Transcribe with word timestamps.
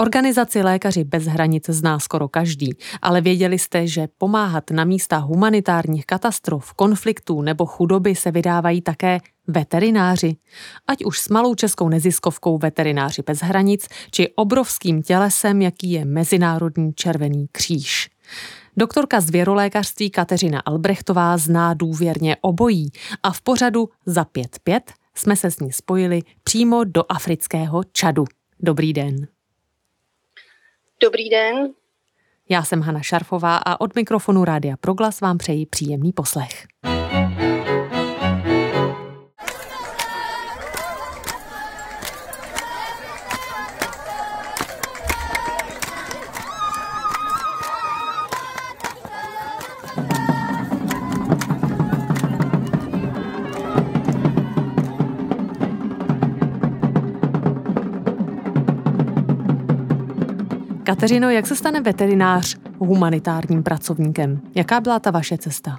Organizaci 0.00 0.62
Lékaři 0.62 1.04
bez 1.04 1.24
hranic 1.24 1.70
zná 1.70 1.98
skoro 1.98 2.28
každý, 2.28 2.70
ale 3.02 3.20
věděli 3.20 3.58
jste, 3.58 3.86
že 3.86 4.08
pomáhat 4.18 4.70
na 4.70 4.84
místa 4.84 5.16
humanitárních 5.16 6.06
katastrof, 6.06 6.72
konfliktů 6.72 7.42
nebo 7.42 7.66
chudoby 7.66 8.14
se 8.14 8.30
vydávají 8.30 8.82
také 8.82 9.18
veterináři. 9.46 10.36
Ať 10.86 11.04
už 11.04 11.20
s 11.20 11.28
malou 11.28 11.54
českou 11.54 11.88
neziskovkou 11.88 12.58
Veterináři 12.58 13.22
bez 13.26 13.38
hranic, 13.38 13.88
či 14.10 14.32
obrovským 14.34 15.02
tělesem, 15.02 15.62
jaký 15.62 15.90
je 15.90 16.04
Mezinárodní 16.04 16.92
červený 16.94 17.46
kříž. 17.52 18.10
Doktorka 18.76 19.20
zvěrolékařství 19.20 20.10
Kateřina 20.10 20.60
Albrechtová 20.60 21.36
zná 21.36 21.74
důvěrně 21.74 22.36
obojí 22.40 22.90
a 23.22 23.32
v 23.32 23.40
pořadu 23.40 23.88
za 24.06 24.22
5-5 24.22 24.80
jsme 25.14 25.36
se 25.36 25.50
s 25.50 25.60
ní 25.60 25.72
spojili 25.72 26.22
přímo 26.44 26.84
do 26.84 27.04
afrického 27.08 27.82
Čadu. 27.92 28.24
Dobrý 28.60 28.92
den. 28.92 29.39
Dobrý 31.02 31.28
den. 31.28 31.72
Já 32.48 32.62
jsem 32.62 32.80
Hana 32.80 33.00
Šarfová 33.00 33.56
a 33.56 33.80
od 33.80 33.94
mikrofonu 33.94 34.44
Rádia 34.44 34.76
Proglas 34.80 35.20
vám 35.20 35.38
přeji 35.38 35.66
příjemný 35.66 36.12
poslech. 36.12 36.66
Kateřino, 60.90 61.30
jak 61.30 61.46
se 61.46 61.56
stane 61.56 61.80
veterinář 61.80 62.56
humanitárním 62.78 63.62
pracovníkem? 63.62 64.40
Jaká 64.56 64.80
byla 64.80 64.98
ta 64.98 65.10
vaše 65.10 65.38
cesta? 65.38 65.70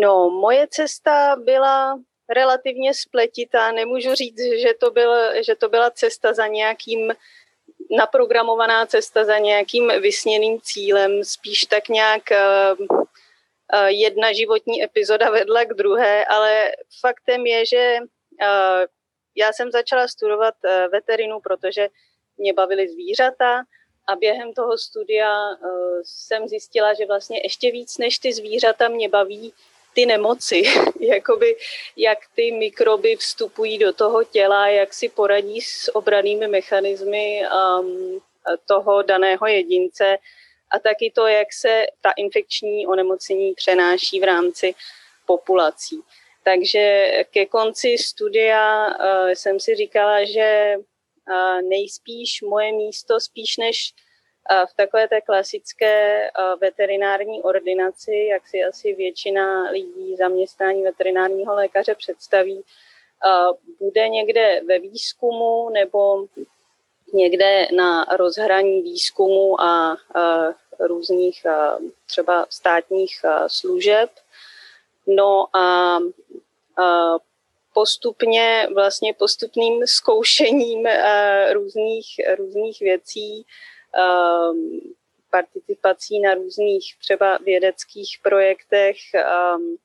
No, 0.00 0.30
moje 0.30 0.66
cesta 0.70 1.36
byla 1.44 1.98
relativně 2.34 2.94
spletitá. 2.94 3.72
Nemůžu 3.72 4.14
říct, 4.14 4.40
že 4.62 4.74
to, 4.80 4.90
byl, 4.90 5.42
že 5.46 5.54
to 5.54 5.68
byla 5.68 5.90
cesta 5.90 6.32
za 6.32 6.46
nějakým 6.46 7.12
naprogramovaná 7.98 8.86
cesta 8.86 9.24
za 9.24 9.38
nějakým 9.38 9.92
vysněným 10.00 10.60
cílem, 10.62 11.24
spíš 11.24 11.64
tak 11.64 11.88
nějak 11.88 12.22
uh, 12.30 12.86
jedna 13.86 14.32
životní 14.32 14.84
epizoda 14.84 15.30
vedla 15.30 15.64
k 15.64 15.74
druhé, 15.74 16.24
ale 16.24 16.72
faktem 17.00 17.46
je, 17.46 17.66
že 17.66 17.98
uh, 18.00 18.84
já 19.36 19.52
jsem 19.52 19.70
začala 19.70 20.08
studovat 20.08 20.54
veterinu, 20.92 21.40
protože 21.40 21.88
mě 22.38 22.52
bavily 22.52 22.88
zvířata 22.88 23.62
a 24.06 24.16
během 24.16 24.52
toho 24.52 24.78
studia 24.78 25.48
uh, 25.50 26.00
jsem 26.04 26.48
zjistila, 26.48 26.94
že 26.94 27.06
vlastně 27.06 27.40
ještě 27.44 27.70
víc 27.70 27.98
než 27.98 28.18
ty 28.18 28.32
zvířata 28.32 28.88
mě 28.88 29.08
baví 29.08 29.52
ty 29.96 30.06
nemoci, 30.06 30.62
jakoby 31.00 31.56
jak 31.96 32.18
ty 32.34 32.52
mikroby 32.52 33.16
vstupují 33.16 33.78
do 33.78 33.92
toho 33.92 34.24
těla, 34.24 34.68
jak 34.68 34.94
si 34.94 35.08
poradí 35.08 35.60
s 35.60 35.96
obranými 35.96 36.48
mechanismy 36.48 37.42
um, 37.80 38.20
toho 38.66 39.02
daného 39.02 39.46
jedince 39.46 40.18
a 40.70 40.78
taky 40.78 41.12
to, 41.14 41.26
jak 41.26 41.52
se 41.52 41.86
ta 42.00 42.10
infekční 42.16 42.86
onemocnění 42.86 43.54
přenáší 43.54 44.20
v 44.20 44.24
rámci 44.24 44.74
populací. 45.26 46.02
Takže 46.44 47.10
ke 47.30 47.46
konci 47.46 47.98
studia 47.98 48.86
uh, 48.86 49.30
jsem 49.30 49.60
si 49.60 49.74
říkala, 49.74 50.24
že 50.24 50.76
nejspíš 51.62 52.42
moje 52.42 52.72
místo, 52.72 53.20
spíš 53.20 53.56
než 53.56 53.94
v 54.70 54.76
takové 54.76 55.08
té 55.08 55.20
klasické 55.20 56.30
veterinární 56.60 57.42
ordinaci, 57.42 58.28
jak 58.30 58.48
si 58.48 58.64
asi 58.64 58.94
většina 58.94 59.70
lidí 59.70 60.16
zaměstnání 60.16 60.82
veterinárního 60.82 61.54
lékaře 61.54 61.94
představí, 61.94 62.64
bude 63.80 64.08
někde 64.08 64.60
ve 64.68 64.78
výzkumu 64.78 65.70
nebo 65.70 66.26
někde 67.12 67.66
na 67.76 68.04
rozhraní 68.04 68.82
výzkumu 68.82 69.60
a 69.60 69.96
různých 70.78 71.46
třeba 72.06 72.46
státních 72.50 73.20
služeb. 73.46 74.10
No 75.06 75.56
a 75.56 75.98
postupně, 77.76 78.68
vlastně 78.74 79.14
postupným 79.14 79.86
zkoušením 79.86 80.80
uh, 80.80 81.52
různých, 81.52 82.06
různých 82.38 82.80
věcí, 82.80 83.46
um, 84.52 84.80
participací 85.30 86.20
na 86.20 86.34
různých 86.34 86.96
třeba 86.98 87.38
vědeckých 87.44 88.18
projektech 88.22 88.96
um, 89.56 89.76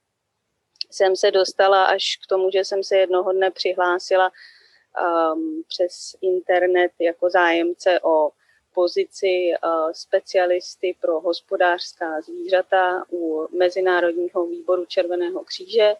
jsem 0.91 1.15
se 1.15 1.31
dostala 1.31 1.83
až 1.83 2.17
k 2.23 2.27
tomu, 2.27 2.51
že 2.51 2.65
jsem 2.65 2.83
se 2.83 2.97
jednoho 2.97 3.33
dne 3.33 3.51
přihlásila 3.51 4.31
um, 4.31 5.63
přes 5.67 6.15
internet 6.21 6.91
jako 6.99 7.29
zájemce 7.29 7.99
o 8.03 8.31
pozici 8.73 9.51
uh, 9.51 9.91
specialisty 9.91 10.95
pro 11.01 11.19
hospodářská 11.19 12.21
zvířata 12.21 13.05
u 13.11 13.47
Mezinárodního 13.57 14.47
výboru 14.47 14.85
Červeného 14.85 15.43
kříže. 15.43 15.95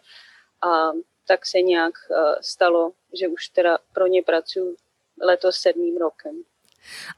A 0.62 0.92
tak 1.28 1.46
se 1.46 1.60
nějak 1.60 1.94
uh, 2.10 2.16
stalo, 2.40 2.92
že 3.20 3.28
už 3.28 3.48
teda 3.48 3.78
pro 3.92 4.06
ně 4.06 4.22
pracuji 4.22 4.76
letos 5.22 5.56
sedmým 5.56 5.96
rokem. 5.96 6.42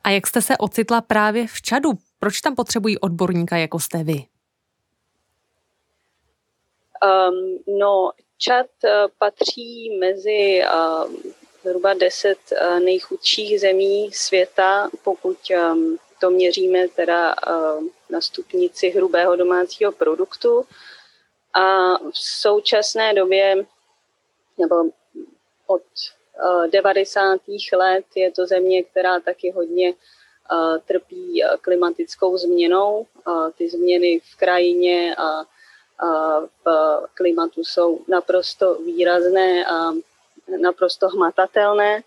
A 0.04 0.10
jak 0.10 0.26
jste 0.26 0.42
se 0.42 0.56
ocitla 0.56 1.00
právě 1.00 1.46
v 1.46 1.62
Čadu? 1.62 1.92
Proč 2.18 2.40
tam 2.40 2.54
potřebují 2.54 2.98
odborníka, 2.98 3.56
jako 3.56 3.80
jste 3.80 4.04
vy? 4.04 4.24
Um, 7.04 7.58
no, 7.78 8.10
Čad 8.38 8.66
uh, 8.84 8.90
patří 9.18 9.98
mezi 9.98 10.62
uh, 10.74 11.12
zhruba 11.64 11.94
deset 11.94 12.38
uh, 12.52 12.80
nejchudších 12.80 13.60
zemí 13.60 14.12
světa, 14.12 14.90
pokud 15.04 15.36
um, 15.50 15.98
to 16.20 16.30
měříme 16.30 16.88
teda 16.88 17.34
uh, 17.34 17.84
na 18.10 18.20
stupnici 18.20 18.90
hrubého 18.90 19.36
domácího 19.36 19.92
produktu. 19.92 20.64
A 21.54 21.94
v 21.98 22.18
současné 22.18 23.14
době 23.14 23.66
nebo 24.58 24.90
od 25.66 25.82
90. 26.70 27.40
Eh, 27.48 27.76
let 27.76 28.04
je 28.14 28.32
to 28.32 28.46
země, 28.46 28.82
která 28.82 29.20
taky 29.20 29.50
hodně 29.50 29.88
eh, 29.92 30.78
trpí 30.86 31.44
eh, 31.44 31.56
klimatickou 31.60 32.36
změnou. 32.38 33.06
Ty 33.58 33.68
změny 33.68 34.20
v 34.20 34.36
krajině 34.36 35.16
a 35.16 35.44
v 36.64 36.66
klimatu 37.14 37.64
jsou 37.64 38.00
naprosto 38.08 38.74
výrazné 38.74 39.66
a 39.66 39.92
naprosto 40.60 41.08
hmatatelné. 41.08 42.02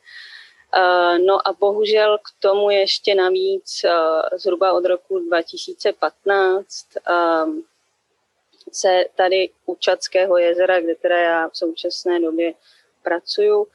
No 1.25 1.47
a 1.47 1.53
bohužel 1.59 2.17
k 2.17 2.41
tomu 2.41 2.69
ještě 2.69 3.15
navíc 3.15 3.85
zhruba 4.35 4.73
od 4.73 4.85
roku 4.85 5.19
2015 5.19 6.85
se 8.71 9.05
tady 9.15 9.49
u 9.65 9.75
Čadského 9.75 10.37
jezera, 10.37 10.79
kde 10.79 10.95
teda 10.95 11.17
já 11.17 11.49
v 11.49 11.57
současné 11.57 12.19
době 12.19 12.53
pracuju, 13.03 13.59
uh, 13.59 13.67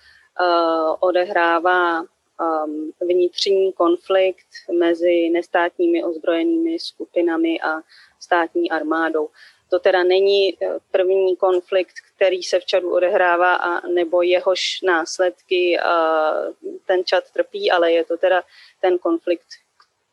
odehrává 1.00 2.00
um, 2.00 2.92
vnitřní 3.00 3.72
konflikt 3.72 4.46
mezi 4.78 5.30
nestátními 5.30 6.04
ozbrojenými 6.04 6.78
skupinami 6.78 7.60
a 7.60 7.80
státní 8.20 8.70
armádou. 8.70 9.28
To 9.70 9.78
teda 9.78 10.02
není 10.04 10.56
uh, 10.56 10.76
první 10.90 11.36
konflikt, 11.36 11.94
který 12.16 12.42
se 12.42 12.60
v 12.60 12.64
Čadu 12.64 12.94
odehrává 12.94 13.54
a 13.54 13.86
nebo 13.86 14.22
jehož 14.22 14.80
následky 14.82 15.78
uh, 15.78 16.76
ten 16.86 17.04
Čad 17.04 17.30
trpí, 17.30 17.70
ale 17.70 17.92
je 17.92 18.04
to 18.04 18.16
teda 18.16 18.42
ten 18.80 18.98
konflikt, 18.98 19.46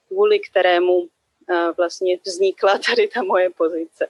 kvůli 0.07 0.39
kterému 0.39 1.07
vlastně 1.77 2.17
vznikla 2.25 2.77
tady 2.77 3.07
ta 3.07 3.23
moje 3.23 3.49
pozice. 3.49 4.07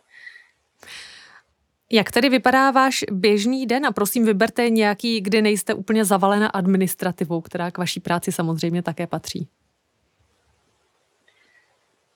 Jak 1.91 2.11
tedy 2.11 2.29
vypadá 2.29 2.71
váš 2.71 3.05
běžný 3.11 3.65
den 3.65 3.85
a 3.85 3.91
prosím 3.91 4.25
vyberte 4.25 4.69
nějaký, 4.69 5.21
kdy 5.21 5.41
nejste 5.41 5.73
úplně 5.73 6.05
zavalena 6.05 6.47
administrativou, 6.47 7.41
která 7.41 7.71
k 7.71 7.77
vaší 7.77 7.99
práci 7.99 8.31
samozřejmě 8.31 8.83
také 8.83 9.07
patří. 9.07 9.47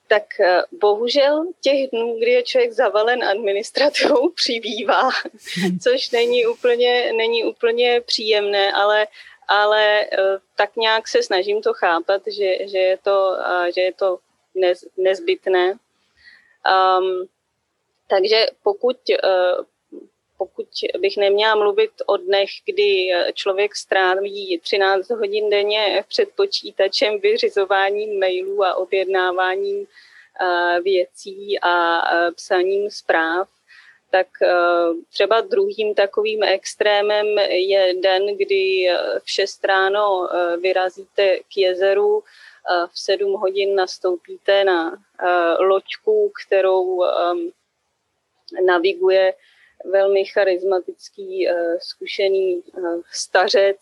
tak 0.07 0.24
bohužel 0.71 1.45
těch 1.62 1.89
dnů, 1.89 2.18
kdy 2.19 2.31
je 2.31 2.44
člověk 2.44 2.71
zavalen 2.71 3.24
administrativou, 3.24 4.30
přibývá, 4.36 5.10
což 5.83 6.12
není 6.12 6.45
úplně, 6.45 7.13
není 7.13 7.44
úplně 7.44 8.01
příjemné, 8.01 8.71
ale 8.71 9.07
ale 9.48 10.06
tak 10.56 10.75
nějak 10.75 11.07
se 11.07 11.24
snažím 11.24 11.62
to 11.62 11.74
chápat, 11.74 12.21
že, 12.27 12.68
že 12.68 12.77
je 12.77 12.98
to, 12.98 13.38
že 13.75 13.81
je 13.81 13.94
to 13.94 14.18
nez, 14.56 14.86
nezbytné. 14.98 15.71
Um, 15.71 17.27
takže 18.13 18.45
pokud, 18.63 18.98
uh, 19.24 19.65
pokud 20.38 20.68
bych 21.00 21.18
neměla 21.18 21.56
mluvit 21.56 21.92
o 22.06 22.18
dnech, 22.18 22.50
kdy 22.65 23.10
člověk 23.33 23.75
stráví 23.75 24.60
13 24.63 25.10
hodin 25.10 25.50
denně 25.50 26.04
před 26.07 26.30
počítačem, 26.36 27.19
vyřizováním 27.19 28.19
mailů 28.19 28.63
a 28.63 28.75
objednáváním 28.75 29.77
uh, 29.77 30.80
věcí 30.83 31.60
a 31.62 32.01
psaním 32.31 32.92
zpráv, 32.92 33.50
tak 34.12 34.27
třeba 35.10 35.42
druhým 35.42 35.95
takovým 35.95 36.44
extrémem 36.44 37.25
je 37.50 37.94
den, 37.94 38.38
kdy 38.38 38.88
v 39.24 39.31
6 39.31 39.65
ráno 39.65 40.30
vyrazíte 40.62 41.39
k 41.39 41.57
jezeru, 41.57 42.24
v 42.92 43.00
7 43.00 43.33
hodin 43.33 43.75
nastoupíte 43.75 44.63
na 44.63 44.98
loďku, 45.60 46.31
kterou 46.45 47.04
naviguje 48.66 49.34
velmi 49.86 50.26
charismatický, 50.26 51.48
zkušený 51.80 52.64
stařec 53.12 53.78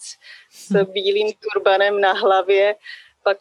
s 0.52 0.84
bílým 0.84 1.34
turbanem 1.34 2.02
na 2.02 2.14
hlavě, 2.14 2.76
pak 3.24 3.38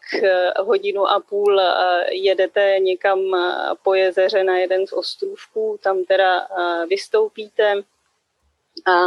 hodinu 0.59 1.07
a 1.07 1.19
půl 1.19 1.61
jedete 2.09 2.75
někam 2.79 3.19
po 3.83 3.93
jezeře 3.93 4.43
na 4.43 4.57
jeden 4.57 4.87
z 4.87 4.93
ostrůvků, 4.93 5.79
tam 5.83 6.03
teda 6.03 6.47
vystoupíte. 6.89 7.73
A 8.87 9.05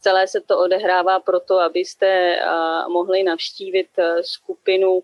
celé 0.00 0.28
se 0.28 0.40
to 0.40 0.58
odehrává 0.58 1.20
proto, 1.20 1.58
abyste 1.60 2.40
mohli 2.88 3.22
navštívit 3.22 3.88
skupinu 4.20 5.02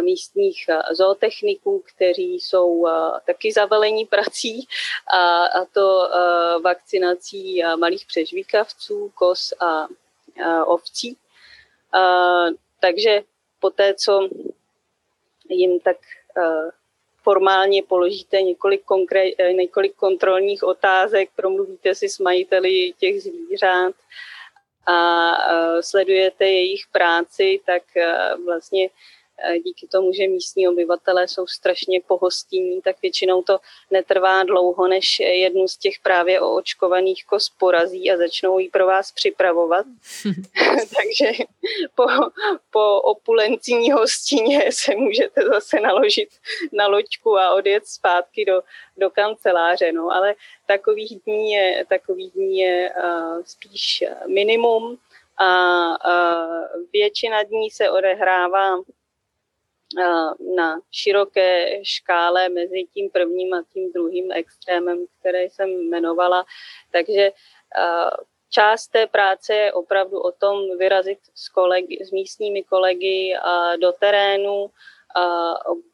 místních 0.00 0.64
zootechniků, 0.90 1.84
kteří 1.94 2.34
jsou 2.34 2.86
taky 3.26 3.52
zavalení 3.52 4.04
prací 4.06 4.66
a, 5.14 5.64
to 5.72 6.08
vakcinací 6.62 7.62
malých 7.76 8.06
přežvíkavců, 8.06 9.12
kos 9.14 9.52
a, 9.60 9.86
ovcí. 10.66 11.16
Takže 12.80 13.22
po 13.60 13.70
té, 13.70 13.94
co 13.94 14.28
jim 15.48 15.80
tak 15.80 15.96
formálně 17.22 17.82
položíte 17.82 18.42
několik, 18.42 18.84
konkrét, 18.84 19.34
několik 19.52 19.94
kontrolních 19.94 20.62
otázek, 20.62 21.30
promluvíte 21.36 21.94
si 21.94 22.08
s 22.08 22.18
majiteli 22.18 22.92
těch 22.98 23.22
zvířat 23.22 23.94
a 24.86 25.32
sledujete 25.80 26.44
jejich 26.44 26.86
práci, 26.92 27.60
tak 27.66 27.82
vlastně 28.44 28.88
díky 29.64 29.86
tomu, 29.86 30.12
že 30.12 30.28
místní 30.28 30.68
obyvatelé 30.68 31.28
jsou 31.28 31.46
strašně 31.46 32.00
pohostinní, 32.06 32.82
tak 32.82 32.96
většinou 33.02 33.42
to 33.42 33.58
netrvá 33.90 34.42
dlouho, 34.42 34.88
než 34.88 35.20
jednu 35.20 35.68
z 35.68 35.76
těch 35.76 35.94
právě 36.02 36.40
oočkovaných 36.40 37.24
kos 37.24 37.50
porazí 37.58 38.10
a 38.10 38.16
začnou 38.16 38.58
ji 38.58 38.68
pro 38.68 38.86
vás 38.86 39.12
připravovat. 39.12 39.86
Takže 40.96 41.44
po, 41.94 42.06
po 42.70 43.00
opulenční 43.00 43.92
hostině 43.92 44.72
se 44.72 44.96
můžete 44.96 45.42
zase 45.42 45.80
naložit 45.80 46.28
na 46.72 46.86
loďku 46.86 47.38
a 47.38 47.54
odjet 47.54 47.86
zpátky 47.86 48.44
do, 48.44 48.62
do 48.96 49.10
kanceláře. 49.10 49.92
No, 49.92 50.10
ale 50.10 50.34
takových 50.66 51.22
dní 51.26 51.52
je, 51.52 51.86
takových 51.88 52.32
dní 52.32 52.58
je 52.58 52.90
uh, 53.04 53.42
spíš 53.44 54.04
minimum 54.26 54.98
a 55.38 55.88
uh, 55.88 56.82
většina 56.92 57.42
dní 57.42 57.70
se 57.70 57.90
odehrává 57.90 58.76
na 60.56 60.80
široké 60.90 61.80
škále 61.82 62.48
mezi 62.48 62.84
tím 62.94 63.10
prvním 63.10 63.54
a 63.54 63.62
tím 63.72 63.92
druhým 63.92 64.32
extrémem, 64.32 65.06
které 65.20 65.42
jsem 65.44 65.68
jmenovala. 65.68 66.44
Takže 66.90 67.32
část 68.50 68.86
té 68.86 69.06
práce 69.06 69.54
je 69.54 69.72
opravdu 69.72 70.20
o 70.20 70.32
tom 70.32 70.78
vyrazit 70.78 71.18
s, 71.34 71.48
kolegy, 71.48 72.04
s 72.04 72.10
místními 72.10 72.62
kolegy 72.62 73.34
do 73.80 73.92
terénu, 73.92 74.70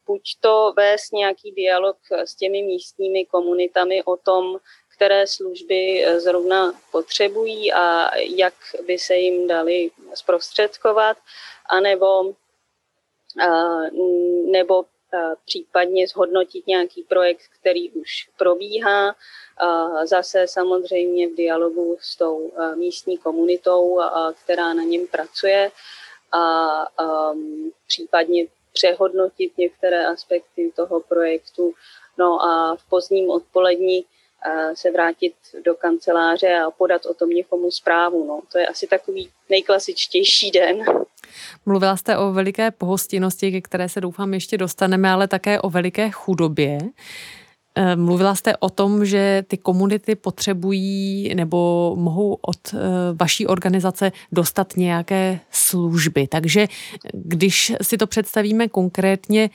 buď 0.07 0.23
to 0.41 0.73
vést 0.77 1.13
nějaký 1.13 1.53
dialog 1.53 1.97
s 2.11 2.35
těmi 2.35 2.63
místními 2.63 3.27
komunitami 3.27 4.03
o 4.03 4.17
tom, 4.17 4.59
které 4.97 5.27
služby 5.27 6.07
zrovna 6.17 6.73
potřebují 6.93 7.73
a 7.73 8.17
jak 8.17 8.55
by 8.87 8.99
se 8.99 9.17
jim 9.17 9.49
dali 9.49 9.91
zprostředkovat, 10.15 11.17
anebo 11.71 12.35
nebo 14.47 14.85
případně 15.45 16.09
zhodnotit 16.09 16.67
nějaký 16.67 17.03
projekt, 17.03 17.43
který 17.61 17.91
už 17.91 18.29
probíhá. 18.39 19.17
Zase 20.05 20.47
samozřejmě 20.47 21.29
v 21.29 21.35
dialogu 21.35 21.97
s 22.01 22.17
tou 22.17 22.53
místní 22.75 23.19
komunitou, 23.19 24.01
která 24.45 24.75
na 24.75 24.83
něm 24.83 25.07
pracuje 25.07 25.71
a 26.33 26.87
případně 27.87 28.47
přehodnotit 28.73 29.59
některé 29.59 30.07
aspekty 30.07 30.73
toho 30.77 31.01
projektu. 31.01 31.75
No 32.19 32.43
a 32.43 32.77
v 32.77 32.89
pozdním 32.89 33.31
odpolední 33.31 34.05
se 34.75 34.91
vrátit 34.91 35.35
do 35.65 35.75
kanceláře 35.75 36.55
a 36.55 36.71
podat 36.71 37.07
o 37.07 37.15
tom 37.15 37.31
někomu 37.31 37.71
zprávu. 37.71 38.25
No. 38.25 38.41
To 38.53 38.59
je 38.59 38.67
asi 38.67 38.87
takový 38.87 39.31
nejklasičtější 39.49 40.51
den. 40.51 40.85
Mluvila 41.67 41.97
jste 41.97 42.19
o 42.19 42.33
veliké 42.33 42.71
pohostinnosti, 42.71 43.53
ke 43.53 43.61
které 43.61 43.89
se 43.89 44.01
doufám 44.01 44.35
ještě 44.35 44.59
dostaneme, 44.59 45.11
ale 45.11 45.29
také 45.29 45.61
o 45.61 45.71
veliké 45.71 46.11
chudobě. 46.11 46.79
Eh, 47.81 47.97
mluvila 47.97 48.35
jste 48.35 48.57
o 48.57 48.71
tom, 48.71 49.05
že 49.05 49.45
ty 49.49 49.57
komunity 49.57 50.15
potřebují 50.15 51.35
nebo 51.35 51.93
mohou 51.99 52.39
od 52.41 52.75
eh, 52.75 52.79
vaší 53.15 53.47
organizace 53.47 54.13
dostat 54.33 54.77
nějaké 54.77 55.41
služby. 55.51 56.27
Takže 56.27 56.67
když 57.13 57.73
si 57.83 57.99
to 57.99 58.07
představíme 58.07 58.69
konkrétně, 58.69 59.51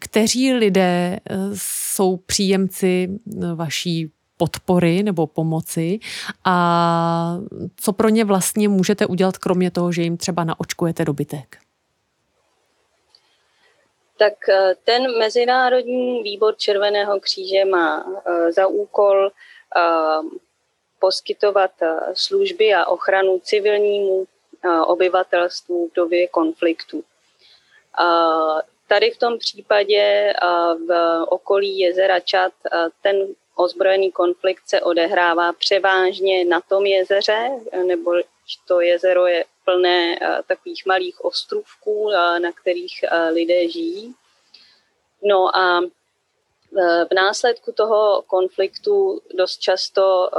kteří 0.00 0.52
lidé 0.52 1.18
eh, 1.30 1.36
jsou 1.54 2.16
příjemci 2.16 3.08
vaší 3.54 4.10
podpory 4.44 5.02
nebo 5.02 5.26
pomoci 5.26 5.98
a 6.44 7.38
co 7.76 7.92
pro 7.92 8.08
ně 8.08 8.24
vlastně 8.24 8.68
můžete 8.68 9.06
udělat, 9.06 9.38
kromě 9.38 9.70
toho, 9.70 9.92
že 9.92 10.02
jim 10.02 10.16
třeba 10.16 10.44
naočkujete 10.44 11.04
dobytek? 11.04 11.56
Tak 14.16 14.48
eh, 14.48 14.74
ten 14.84 15.18
Mezinárodní 15.18 16.22
výbor 16.22 16.54
Červeného 16.56 17.20
kříže 17.20 17.64
má 17.64 18.04
eh, 18.04 18.52
za 18.52 18.66
úkol 18.66 19.26
eh, 19.26 19.80
poskytovat 20.98 21.70
služby 22.14 22.74
a 22.74 22.86
ochranu 22.86 23.40
civilnímu 23.44 24.26
obyvatelstvu 24.86 25.88
v 25.88 25.94
době 25.94 26.28
konfliktu. 26.28 27.04
Tady 28.88 29.10
v 29.10 29.18
tom 29.18 29.38
případě 29.38 30.32
v 30.88 30.90
okolí 31.28 31.78
jezera 31.78 32.20
Čad 32.20 32.52
ten 33.02 33.16
ozbrojený 33.54 34.12
konflikt 34.12 34.62
se 34.66 34.80
odehrává 34.80 35.52
převážně 35.52 36.44
na 36.44 36.60
tom 36.60 36.86
jezeře, 36.86 37.50
nebo 37.86 38.12
to 38.66 38.80
jezero 38.80 39.26
je 39.26 39.44
plné 39.64 40.18
eh, 40.20 40.42
takových 40.46 40.86
malých 40.86 41.24
ostrůvků, 41.24 42.10
eh, 42.10 42.40
na 42.40 42.52
kterých 42.52 43.02
eh, 43.02 43.28
lidé 43.28 43.68
žijí. 43.68 44.14
No 45.22 45.56
a 45.56 45.80
v 47.10 47.14
následku 47.14 47.72
toho 47.72 48.22
konfliktu 48.26 49.20
dost 49.34 49.58
často 49.58 50.30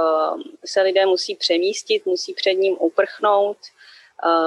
se 0.66 0.82
lidé 0.82 1.06
musí 1.06 1.36
přemístit, 1.36 2.06
musí 2.06 2.34
před 2.34 2.54
ním 2.54 2.78
uprchnout. 2.80 3.58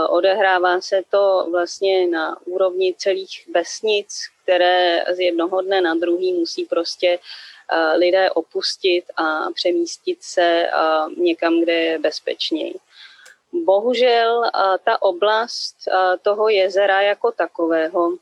Odehrává 0.08 0.80
se 0.80 1.02
to 1.10 1.46
vlastně 1.50 2.06
na 2.06 2.46
úrovni 2.46 2.94
celých 2.98 3.48
vesnic, 3.54 4.18
které 4.42 5.04
z 5.14 5.18
jednoho 5.18 5.62
dne 5.62 5.80
na 5.80 5.94
druhý 5.94 6.32
musí 6.32 6.64
prostě 6.64 7.18
lidé 7.96 8.30
opustit 8.30 9.04
a 9.16 9.50
přemístit 9.54 10.18
se 10.22 10.68
někam, 11.16 11.60
kde 11.60 11.72
je 11.72 11.98
bezpečněji. 11.98 12.74
Bohužel 13.52 14.42
ta 14.84 15.02
oblast 15.02 15.76
toho 16.22 16.48
jezera 16.48 17.02
jako 17.02 17.32
takového 17.32 18.12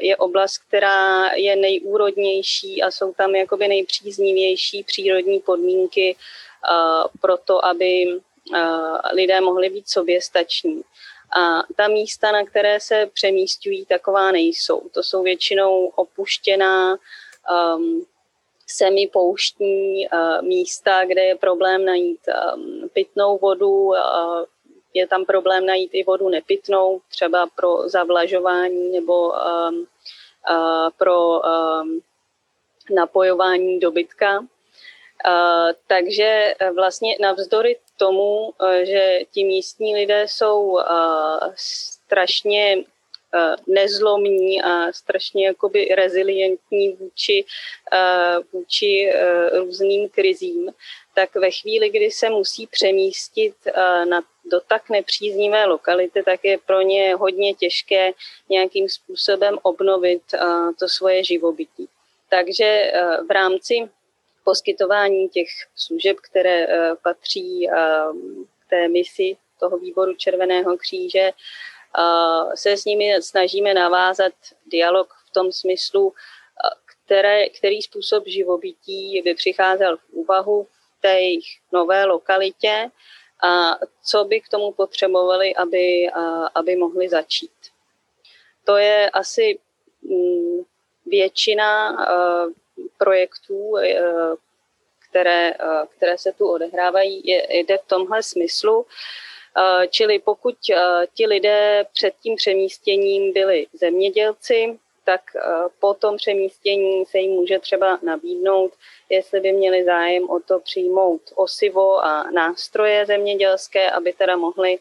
je 0.00 0.16
oblast, 0.16 0.58
která 0.58 1.32
je 1.32 1.56
nejúrodnější 1.56 2.82
a 2.82 2.90
jsou 2.90 3.12
tam 3.12 3.34
jakoby 3.34 3.68
nejpříznivější 3.68 4.84
přírodní 4.84 5.40
podmínky 5.40 6.16
pro 7.20 7.36
to, 7.36 7.64
aby 7.64 8.20
lidé 9.12 9.40
mohli 9.40 9.70
být 9.70 9.88
soběstační. 9.88 10.82
A 11.36 11.62
ta 11.76 11.88
místa, 11.88 12.32
na 12.32 12.44
které 12.44 12.80
se 12.80 13.10
přemístují, 13.14 13.86
taková 13.86 14.32
nejsou. 14.32 14.88
To 14.94 15.02
jsou 15.02 15.22
většinou 15.22 15.86
opuštěná 15.86 16.96
um, 17.76 18.06
semipouštní 18.70 20.08
uh, 20.08 20.42
místa, 20.42 21.04
kde 21.04 21.24
je 21.24 21.34
problém 21.34 21.84
najít 21.84 22.20
um, 22.28 22.88
pitnou 22.92 23.38
vodu, 23.38 23.70
uh, 23.70 23.96
je 24.94 25.06
tam 25.06 25.24
problém 25.24 25.66
najít 25.66 25.90
i 25.92 26.04
vodu 26.04 26.28
nepitnou, 26.28 27.00
třeba 27.08 27.46
pro 27.56 27.88
zavlažování 27.88 28.92
nebo 28.92 29.28
um, 29.28 29.86
uh, 30.50 30.90
pro 30.96 31.40
um, 31.40 32.00
napojování 32.94 33.80
dobytka. 33.80 34.44
Takže 35.86 36.54
vlastně 36.74 37.16
navzdory 37.20 37.78
tomu, 37.98 38.52
že 38.82 39.20
ti 39.30 39.44
místní 39.44 39.94
lidé 39.94 40.26
jsou 40.28 40.78
strašně 41.56 42.84
nezlomní 43.66 44.62
a 44.62 44.92
strašně 44.92 45.46
jakoby 45.46 45.88
rezilientní 45.94 46.88
vůči, 46.92 47.44
vůči 48.52 49.12
různým 49.52 50.08
krizím, 50.08 50.72
tak 51.14 51.34
ve 51.34 51.50
chvíli, 51.50 51.88
kdy 51.88 52.10
se 52.10 52.30
musí 52.30 52.66
přemístit 52.66 53.54
na, 54.04 54.22
do 54.44 54.60
tak 54.60 54.90
nepříznivé 54.90 55.66
lokality, 55.66 56.22
tak 56.22 56.44
je 56.44 56.58
pro 56.58 56.80
ně 56.80 57.14
hodně 57.14 57.54
těžké 57.54 58.12
nějakým 58.48 58.88
způsobem 58.88 59.58
obnovit 59.62 60.22
to 60.80 60.88
svoje 60.88 61.24
živobytí. 61.24 61.88
Takže 62.28 62.92
v 63.28 63.30
rámci 63.30 63.74
poskytování 64.44 65.28
těch 65.28 65.48
služeb, 65.76 66.16
které 66.30 66.66
patří 67.02 67.68
k 68.58 68.70
té 68.70 68.88
misi 68.88 69.36
toho 69.60 69.78
výboru 69.78 70.14
Červeného 70.14 70.76
kříže, 70.76 71.30
se 72.54 72.76
s 72.76 72.84
nimi 72.84 73.22
snažíme 73.22 73.74
navázat 73.74 74.32
dialog 74.66 75.14
v 75.26 75.30
tom 75.32 75.52
smyslu, 75.52 76.14
které, 77.04 77.48
který 77.48 77.82
způsob 77.82 78.26
živobytí 78.26 79.22
by 79.24 79.34
přicházel 79.34 79.96
v 79.96 80.10
úvahu 80.10 80.66
té 81.00 81.20
jejich 81.20 81.46
nové 81.72 82.04
lokalitě 82.04 82.90
a 83.42 83.78
co 84.04 84.24
by 84.24 84.40
k 84.40 84.48
tomu 84.48 84.72
potřebovali, 84.72 85.54
aby, 85.54 86.10
aby 86.54 86.76
mohli 86.76 87.08
začít. 87.08 87.52
To 88.64 88.76
je 88.76 89.10
asi 89.10 89.58
mm, 90.02 90.62
většina 91.06 91.96
projektů, 92.98 93.74
které, 95.10 95.54
které 95.96 96.18
se 96.18 96.32
tu 96.32 96.52
odehrávají, 96.52 97.22
jde 97.50 97.78
v 97.78 97.86
tomhle 97.86 98.22
smyslu. 98.22 98.86
Eh, 99.56 99.88
čili 99.88 100.18
pokud 100.18 100.54
eh, 100.70 101.06
ti 101.14 101.26
lidé 101.26 101.86
před 101.92 102.14
tím 102.22 102.36
přemístěním 102.36 103.32
byli 103.32 103.66
zemědělci, 103.72 104.78
tak 105.04 105.20
eh, 105.36 105.40
po 105.80 105.94
tom 105.94 106.16
přemístění 106.16 107.06
se 107.06 107.18
jim 107.18 107.32
může 107.32 107.58
třeba 107.58 107.98
nabídnout, 108.02 108.72
jestli 109.08 109.40
by 109.40 109.52
měli 109.52 109.84
zájem 109.84 110.30
o 110.30 110.40
to 110.40 110.60
přijmout 110.60 111.22
osivo 111.34 112.04
a 112.04 112.30
nástroje 112.30 113.06
zemědělské, 113.06 113.90
aby 113.90 114.12
teda 114.12 114.36
mohli 114.36 114.78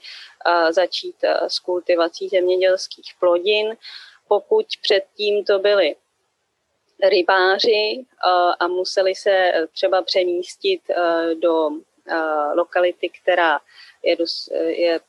začít 0.69 1.15
s 1.47 1.59
kultivací 1.59 2.29
zemědělských 2.29 3.13
plodin. 3.19 3.77
Pokud 4.27 4.65
předtím 4.81 5.45
to 5.45 5.59
byli 5.59 5.95
rybáři 7.09 8.05
a 8.59 8.67
museli 8.67 9.15
se 9.15 9.51
třeba 9.73 10.01
přemístit 10.01 10.81
do 11.41 11.69
lokality, 12.55 13.09
která 13.09 13.59
je, 14.03 14.15
dos, 14.15 14.50
je 14.68 15.00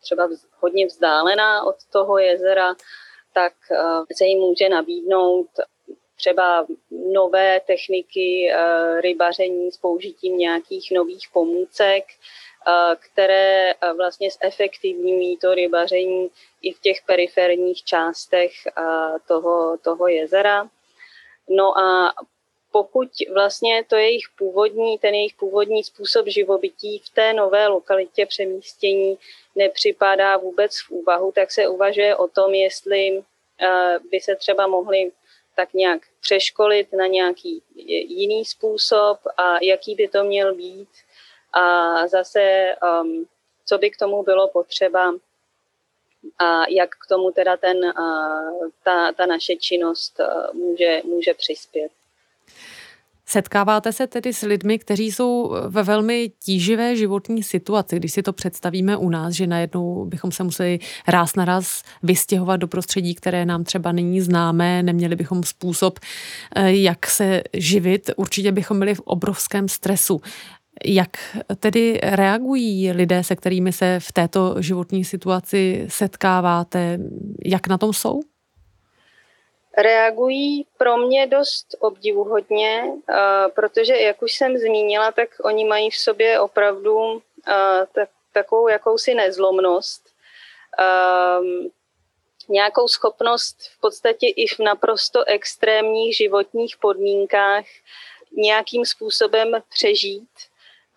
třeba 0.00 0.28
hodně 0.60 0.86
vzdálená 0.86 1.64
od 1.64 1.76
toho 1.92 2.18
jezera, 2.18 2.74
tak 3.32 3.52
eh, 3.72 4.14
se 4.14 4.24
jim 4.24 4.38
může 4.38 4.68
nabídnout 4.68 5.48
třeba 6.16 6.66
nové 7.12 7.60
techniky 7.60 8.50
eh, 8.50 9.00
rybaření 9.00 9.72
s 9.72 9.76
použitím 9.76 10.38
nějakých 10.38 10.92
nových 10.94 11.28
pomůcek, 11.32 12.04
eh, 12.08 12.96
které 12.96 13.72
vlastně 13.96 14.28
zefektivňují 14.44 15.36
to 15.36 15.54
rybaření 15.54 16.30
i 16.62 16.72
v 16.72 16.80
těch 16.80 16.96
periferních 17.06 17.84
částech 17.84 18.52
toho, 19.28 19.78
toho 19.78 20.08
jezera. 20.08 20.68
No 21.48 21.78
a 21.78 22.14
pokud 22.76 23.08
vlastně 23.32 23.84
to 23.88 23.96
jejich 23.96 24.24
původní, 24.38 24.98
ten 24.98 25.14
jejich 25.14 25.34
původní 25.34 25.84
způsob 25.84 26.26
živobytí 26.26 26.98
v 26.98 27.10
té 27.10 27.32
nové 27.32 27.66
lokalitě 27.66 28.26
přemístění 28.26 29.18
nepřipadá 29.54 30.36
vůbec 30.36 30.72
v 30.80 30.90
úvahu, 30.90 31.32
tak 31.32 31.52
se 31.52 31.68
uvažuje 31.68 32.16
o 32.16 32.28
tom, 32.28 32.54
jestli 32.54 33.22
eh, 33.60 33.98
by 34.10 34.20
se 34.20 34.36
třeba 34.36 34.66
mohli 34.66 35.12
tak 35.56 35.74
nějak 35.74 36.02
přeškolit 36.20 36.92
na 36.92 37.06
nějaký 37.06 37.62
jiný 38.08 38.44
způsob 38.44 39.18
a 39.36 39.58
jaký 39.62 39.94
by 39.94 40.08
to 40.08 40.24
měl 40.24 40.54
být 40.54 40.88
a 41.52 42.08
zase 42.08 42.74
um, 43.02 43.26
co 43.64 43.78
by 43.78 43.90
k 43.90 43.96
tomu 43.96 44.22
bylo 44.22 44.48
potřeba 44.48 45.14
a 46.38 46.68
jak 46.68 46.90
k 46.90 47.06
tomu 47.08 47.30
teda 47.30 47.56
ten, 47.56 47.76
uh, 47.76 48.68
ta, 48.84 49.12
ta 49.12 49.26
naše 49.26 49.56
činnost 49.56 50.20
uh, 50.20 50.54
může, 50.54 51.02
může 51.04 51.34
přispět. 51.34 51.92
Setkáváte 53.28 53.92
se 53.92 54.06
tedy 54.06 54.32
s 54.32 54.42
lidmi, 54.42 54.78
kteří 54.78 55.12
jsou 55.12 55.54
ve 55.68 55.82
velmi 55.82 56.30
tíživé 56.44 56.96
životní 56.96 57.42
situaci, 57.42 57.96
když 57.96 58.12
si 58.12 58.22
to 58.22 58.32
představíme 58.32 58.96
u 58.96 59.10
nás, 59.10 59.34
že 59.34 59.46
najednou 59.46 60.04
bychom 60.04 60.32
se 60.32 60.44
museli 60.44 60.78
ráz 61.08 61.36
na 61.36 61.44
raz 61.44 61.82
vystěhovat 62.02 62.60
do 62.60 62.68
prostředí, 62.68 63.14
které 63.14 63.46
nám 63.46 63.64
třeba 63.64 63.92
není 63.92 64.20
známé, 64.20 64.82
neměli 64.82 65.16
bychom 65.16 65.42
způsob, 65.42 65.98
eh, 66.56 66.72
jak 66.72 67.06
se 67.06 67.42
živit, 67.54 68.10
určitě 68.16 68.52
bychom 68.52 68.78
byli 68.78 68.94
v 68.94 69.00
obrovském 69.00 69.68
stresu. 69.68 70.20
Jak 70.84 71.10
tedy 71.60 72.00
reagují 72.02 72.92
lidé, 72.92 73.24
se 73.24 73.36
kterými 73.36 73.72
se 73.72 74.00
v 74.00 74.12
této 74.12 74.62
životní 74.62 75.04
situaci 75.04 75.86
setkáváte? 75.88 76.98
Jak 77.44 77.68
na 77.68 77.78
tom 77.78 77.92
jsou? 77.92 78.20
Reagují 79.76 80.66
pro 80.78 80.96
mě 80.96 81.26
dost 81.26 81.66
obdivuhodně, 81.80 82.82
uh, 82.86 83.16
protože, 83.54 83.96
jak 83.96 84.22
už 84.22 84.32
jsem 84.32 84.58
zmínila, 84.58 85.12
tak 85.12 85.28
oni 85.42 85.64
mají 85.64 85.90
v 85.90 85.96
sobě 85.96 86.40
opravdu 86.40 87.22
tak, 87.92 88.08
takovou 88.32 88.68
jakousi 88.68 89.14
nezlomnost, 89.14 90.02
um, 91.40 91.70
nějakou 92.48 92.88
schopnost 92.88 93.56
v 93.76 93.80
podstatě 93.80 94.26
i 94.26 94.46
v 94.46 94.58
naprosto 94.58 95.24
extrémních 95.24 96.16
životních 96.16 96.76
podmínkách 96.76 97.64
nějakým 98.32 98.84
způsobem 98.84 99.52
přežít 99.68 100.28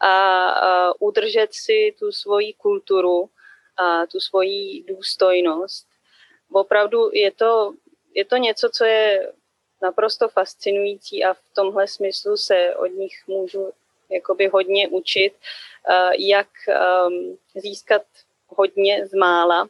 a 0.01 1.01
udržet 1.01 1.49
si 1.51 1.95
tu 1.99 2.11
svoji 2.11 2.53
kulturu 2.53 3.29
a 3.77 4.05
tu 4.05 4.19
svoji 4.19 4.83
důstojnost. 4.83 5.87
Opravdu 6.51 7.09
je 7.13 7.31
to 7.31 7.73
je 8.13 8.25
to 8.25 8.37
něco, 8.37 8.69
co 8.69 8.85
je 8.85 9.31
naprosto 9.81 10.29
fascinující 10.29 11.23
a 11.23 11.33
v 11.33 11.53
tomhle 11.55 11.87
smyslu 11.87 12.37
se 12.37 12.75
od 12.75 12.87
nich 12.87 13.13
můžu 13.27 13.73
jakoby 14.09 14.47
hodně 14.47 14.87
učit, 14.87 15.33
eh, 15.89 16.11
jak 16.17 16.47
ehm, 16.67 17.37
získat 17.55 18.01
hodně 18.47 19.07
z 19.07 19.13
mála. 19.13 19.67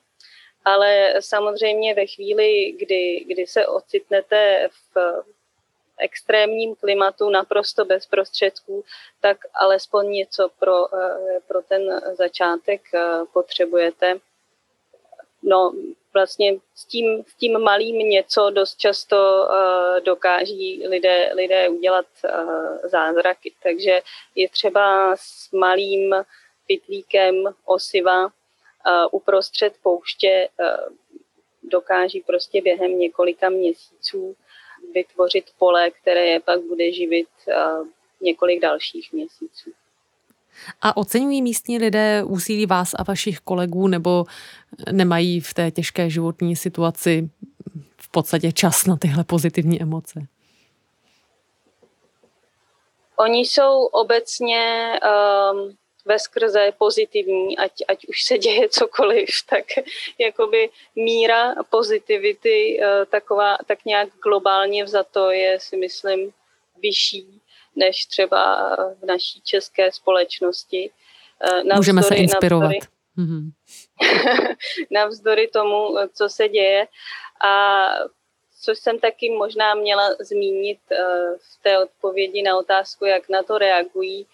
Ale 0.65 1.13
samozřejmě 1.19 1.93
ve 1.93 2.05
chvíli, 2.05 2.72
kdy, 2.72 3.25
kdy 3.27 3.48
se 3.48 3.67
ocitnete 3.67 4.69
v 4.96 5.24
extrémním 6.00 6.75
klimatu 6.75 7.29
naprosto 7.29 7.86
bez 7.86 8.05
prostředků, 8.05 8.84
tak 9.22 9.38
alespoň 9.53 10.12
něco 10.12 10.50
pro, 10.60 10.96
eh, 10.96 11.39
pro 11.48 11.62
ten 11.62 12.01
začátek 12.17 12.81
eh, 12.93 13.00
potřebujete. 13.34 14.19
No, 15.43 15.74
vlastně 16.13 16.60
s 16.75 16.86
tím, 16.86 17.24
s 17.27 17.36
tím 17.36 17.60
malým 17.60 17.98
něco 18.10 18.50
dost 18.50 18.77
často 18.77 19.48
uh, 19.50 20.00
dokáží 20.00 20.88
lidé, 20.88 21.31
lidé 21.34 21.69
udělat 21.69 22.05
uh, 22.24 22.77
zázraky. 22.84 23.53
Takže 23.63 24.01
je 24.36 24.50
třeba 24.50 25.15
s 25.15 25.51
malým 25.51 26.15
pytlíkem 26.67 27.36
osiva 27.65 28.25
uh, 28.25 28.31
uprostřed 29.12 29.74
pouště 29.84 30.50
uh, 30.60 30.96
dokáží 31.63 32.22
prostě 32.22 32.62
během 32.62 33.00
několika 33.00 33.50
měsíců 33.50 34.36
vytvořit 34.93 35.46
pole, 35.60 35.91
které 35.91 36.27
je 36.27 36.39
pak 36.39 36.60
bude 36.62 36.91
živit 36.91 37.29
uh, 37.48 37.88
několik 38.22 38.62
dalších 38.62 39.13
měsíců. 39.13 39.72
A 40.81 40.97
oceňují 40.97 41.41
místní 41.41 41.77
lidé 41.77 42.23
úsilí 42.23 42.65
vás 42.65 42.91
a 42.93 43.03
vašich 43.03 43.39
kolegů 43.39 43.87
nebo 43.87 44.25
nemají 44.91 45.39
v 45.39 45.53
té 45.53 45.71
těžké 45.71 46.09
životní 46.09 46.55
situaci 46.55 47.29
v 48.01 48.09
podstatě 48.11 48.51
čas 48.51 48.85
na 48.85 48.97
tyhle 48.97 49.23
pozitivní 49.23 49.81
emoce? 49.81 50.19
Oni 53.15 53.39
jsou 53.39 53.85
obecně 53.85 54.93
um, 55.53 55.77
ve 56.05 56.19
skrze 56.19 56.71
pozitivní, 56.77 57.57
ať, 57.57 57.71
ať 57.87 58.05
už 58.07 58.23
se 58.23 58.37
děje 58.37 58.69
cokoliv, 58.69 59.29
tak 59.49 59.65
jakoby 60.19 60.69
míra 60.95 61.55
pozitivity 61.69 62.79
taková, 63.11 63.57
tak 63.65 63.85
nějak 63.85 64.09
globálně 64.23 64.83
vzato 64.83 65.31
je 65.31 65.59
si 65.59 65.77
myslím 65.77 66.31
vyšší 66.81 67.41
než 67.75 68.05
třeba 68.05 68.75
v 69.01 69.05
naší 69.05 69.41
české 69.41 69.91
společnosti. 69.91 70.91
Navzdory, 71.41 71.75
Můžeme 71.75 72.03
se 72.03 72.15
inspirovat. 72.15 72.71
Navzdory, 72.71 72.88
mm-hmm. 73.17 73.51
navzdory 74.91 75.47
tomu, 75.47 75.95
co 76.13 76.29
se 76.29 76.49
děje. 76.49 76.88
A 77.43 77.85
co 78.61 78.71
jsem 78.71 78.99
taky 78.99 79.29
možná 79.29 79.75
měla 79.75 80.15
zmínit 80.19 80.79
eh, 80.91 80.97
v 81.38 81.63
té 81.63 81.79
odpovědi 81.79 82.41
na 82.41 82.57
otázku, 82.57 83.05
jak 83.05 83.29
na 83.29 83.43
to 83.43 83.57
reagují, 83.57 84.27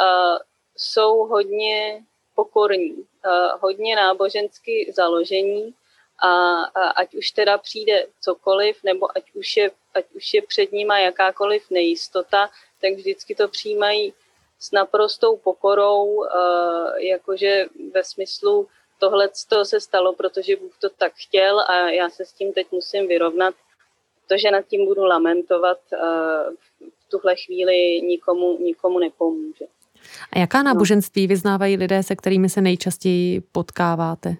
eh, 0.00 0.38
jsou 0.76 1.26
hodně 1.26 2.04
pokorní, 2.34 3.06
eh, 3.24 3.48
hodně 3.60 3.96
nábožensky 3.96 4.92
založení 4.96 5.74
a 6.22 6.62
ať 6.96 7.14
už 7.14 7.30
teda 7.30 7.58
přijde 7.58 8.06
cokoliv, 8.20 8.82
nebo 8.84 9.16
ať 9.16 9.32
už 9.34 9.56
je, 9.56 9.70
ať 9.94 10.04
už 10.12 10.34
je 10.34 10.42
před 10.42 10.72
nima 10.72 10.98
jakákoliv 10.98 11.70
nejistota, 11.70 12.50
tak 12.80 12.92
vždycky 12.92 13.34
to 13.34 13.48
přijímají 13.48 14.14
s 14.58 14.72
naprostou 14.72 15.36
pokorou, 15.36 16.24
jakože 16.98 17.66
ve 17.94 18.04
smyslu 18.04 18.68
tohle 19.00 19.28
se 19.62 19.80
stalo, 19.80 20.12
protože 20.12 20.56
Bůh 20.56 20.72
to 20.80 20.88
tak 20.90 21.12
chtěl 21.14 21.60
a 21.60 21.90
já 21.90 22.10
se 22.10 22.24
s 22.24 22.32
tím 22.32 22.52
teď 22.52 22.66
musím 22.72 23.08
vyrovnat. 23.08 23.54
To, 24.28 24.38
že 24.38 24.50
nad 24.50 24.66
tím 24.66 24.84
budu 24.84 25.04
lamentovat, 25.04 25.78
eh, 25.92 25.96
v 26.80 27.10
tuhle 27.10 27.36
chvíli 27.36 28.00
nikomu, 28.00 28.58
nikomu 28.58 28.98
nepomůže. 28.98 29.64
A 30.32 30.38
jaká 30.38 30.62
náboženství 30.62 31.26
vyznávají 31.26 31.76
lidé, 31.76 32.02
se 32.02 32.16
kterými 32.16 32.48
se 32.48 32.60
nejčastěji 32.60 33.40
potkáváte? 33.40 34.36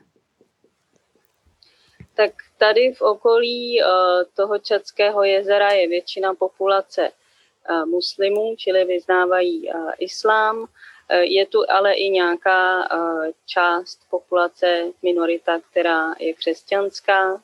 Tak 2.15 2.31
tady 2.59 2.95
v 2.95 3.03
okolí 3.03 3.83
eh, 3.83 3.85
toho 4.37 4.59
Čadského 4.59 5.25
jezera 5.25 5.71
je 5.73 5.89
většina 5.89 6.35
populace 6.35 7.09
eh, 7.09 7.20
muslimů, 7.85 8.55
čili 8.57 8.85
vyznávají 8.85 9.71
islám. 9.99 10.67
Eh, 11.11 11.25
je 11.25 11.47
tu 11.47 11.59
ale 11.71 11.95
i 11.95 12.11
nějaká 12.11 12.89
část 13.47 14.01
populace, 14.11 14.93
minorita, 15.03 15.61
která 15.71 16.15
je 16.19 16.35
křesťanská. 16.35 17.41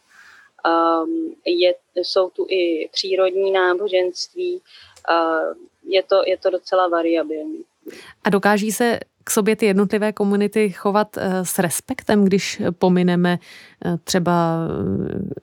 Je, 1.45 1.75
jsou 1.97 2.31
tu 2.31 2.47
i 2.49 2.89
přírodní 2.93 3.51
náboženství. 3.53 4.61
Je 5.89 6.03
to, 6.03 6.23
je 6.27 6.37
to 6.37 6.51
docela 6.51 6.89
variabilní. 6.89 7.65
A 8.25 8.31
dokáží 8.31 8.73
se 8.73 9.01
k 9.25 9.31
sobě 9.31 9.57
ty 9.57 9.67
jednotlivé 9.67 10.13
komunity 10.13 10.71
chovat 10.71 11.09
s 11.43 11.59
respektem, 11.59 12.25
když 12.25 12.63
pomineme 12.79 13.39
třeba 14.05 14.69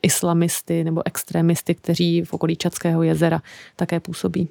islamisty 0.02 0.84
nebo 0.84 1.02
extremisty, 1.06 1.76
kteří 1.76 2.22
v 2.22 2.34
okolí 2.34 2.56
Čadského 2.56 3.04
jezera 3.04 3.42
také 3.76 4.00
působí? 4.00 4.50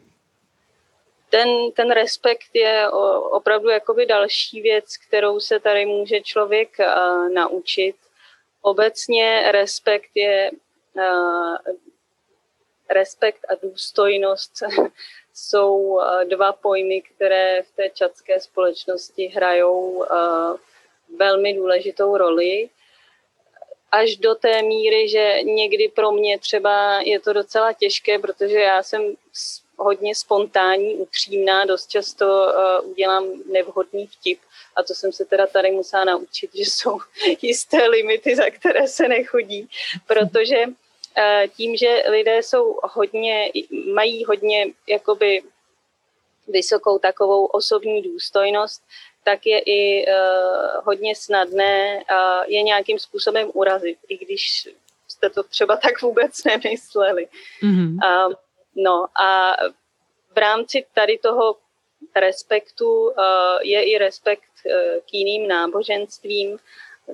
Ten, 1.32 1.72
ten 1.72 1.90
respekt 1.90 2.54
je 2.54 2.90
opravdu 3.30 3.68
jakoby 3.68 4.06
další 4.06 4.60
věc, 4.60 4.96
kterou 4.96 5.40
se 5.40 5.60
tady 5.60 5.86
může 5.86 6.20
člověk 6.20 6.76
uh, 6.78 7.28
naučit. 7.28 7.96
Obecně 8.62 9.52
respekt 9.52 10.10
je 10.14 10.50
uh, 10.94 11.56
respekt 12.90 13.40
a 13.48 13.54
důstojnost 13.62 14.52
jsou 15.34 15.76
uh, 15.76 16.24
dva 16.24 16.52
pojmy, 16.52 17.02
které 17.02 17.62
v 17.62 17.76
té 17.76 17.90
čatské 17.90 18.40
společnosti 18.40 19.26
hrajou 19.26 20.04
velmi 21.18 21.54
důležitou 21.54 22.16
roli. 22.16 22.68
Až 23.92 24.16
do 24.16 24.34
té 24.34 24.62
míry, 24.62 25.08
že 25.08 25.38
někdy 25.42 25.88
pro 25.88 26.12
mě 26.12 26.38
třeba 26.38 27.00
je 27.00 27.20
to 27.20 27.32
docela 27.32 27.72
těžké, 27.72 28.18
protože 28.18 28.60
já 28.60 28.82
jsem 28.82 29.16
hodně 29.82 30.14
spontánní, 30.14 30.94
upřímná, 30.94 31.64
dost 31.64 31.86
často 31.86 32.26
uh, 32.26 32.90
udělám 32.90 33.24
nevhodný 33.52 34.06
vtip 34.06 34.38
a 34.76 34.82
to 34.82 34.94
jsem 34.94 35.12
se 35.12 35.24
teda 35.24 35.46
tady 35.46 35.70
musela 35.70 36.04
naučit, 36.04 36.50
že 36.54 36.62
jsou 36.62 36.98
jisté 37.42 37.86
limity, 37.86 38.36
za 38.36 38.50
které 38.50 38.88
se 38.88 39.08
nechodí, 39.08 39.68
protože 40.06 40.66
uh, 40.66 41.46
tím, 41.56 41.76
že 41.76 42.02
lidé 42.08 42.42
jsou 42.42 42.78
hodně, 42.82 43.50
mají 43.94 44.24
hodně 44.24 44.66
jakoby 44.88 45.42
vysokou 46.48 46.98
takovou 46.98 47.46
osobní 47.46 48.02
důstojnost, 48.02 48.82
tak 49.24 49.46
je 49.46 49.58
i 49.58 50.06
uh, 50.06 50.84
hodně 50.84 51.16
snadné 51.16 51.96
uh, 51.96 52.44
je 52.46 52.62
nějakým 52.62 52.98
způsobem 52.98 53.50
urazit, 53.54 53.98
i 54.08 54.18
když 54.18 54.68
jste 55.08 55.30
to 55.30 55.42
třeba 55.42 55.76
tak 55.76 56.02
vůbec 56.02 56.44
nemysleli. 56.44 57.28
Mm-hmm. 57.62 58.26
Uh, 58.28 58.34
No 58.76 59.06
a 59.22 59.56
v 60.34 60.38
rámci 60.38 60.86
tady 60.94 61.18
toho 61.18 61.56
respektu 62.16 63.04
uh, 63.04 63.14
je 63.62 63.84
i 63.84 63.98
respekt 63.98 64.52
uh, 64.66 64.72
k 65.10 65.14
jiným 65.14 65.48
náboženstvím, 65.48 66.58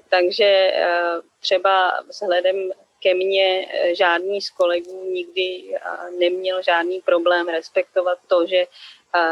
takže 0.09 0.73
uh, 0.73 1.21
třeba 1.41 2.01
vzhledem 2.09 2.71
ke 3.03 3.15
mně 3.15 3.69
žádný 3.93 4.41
z 4.41 4.51
kolegů 4.51 5.05
nikdy 5.05 5.75
neměl 6.19 6.63
žádný 6.63 7.01
problém 7.01 7.49
respektovat 7.49 8.19
to, 8.27 8.47
že 8.47 8.65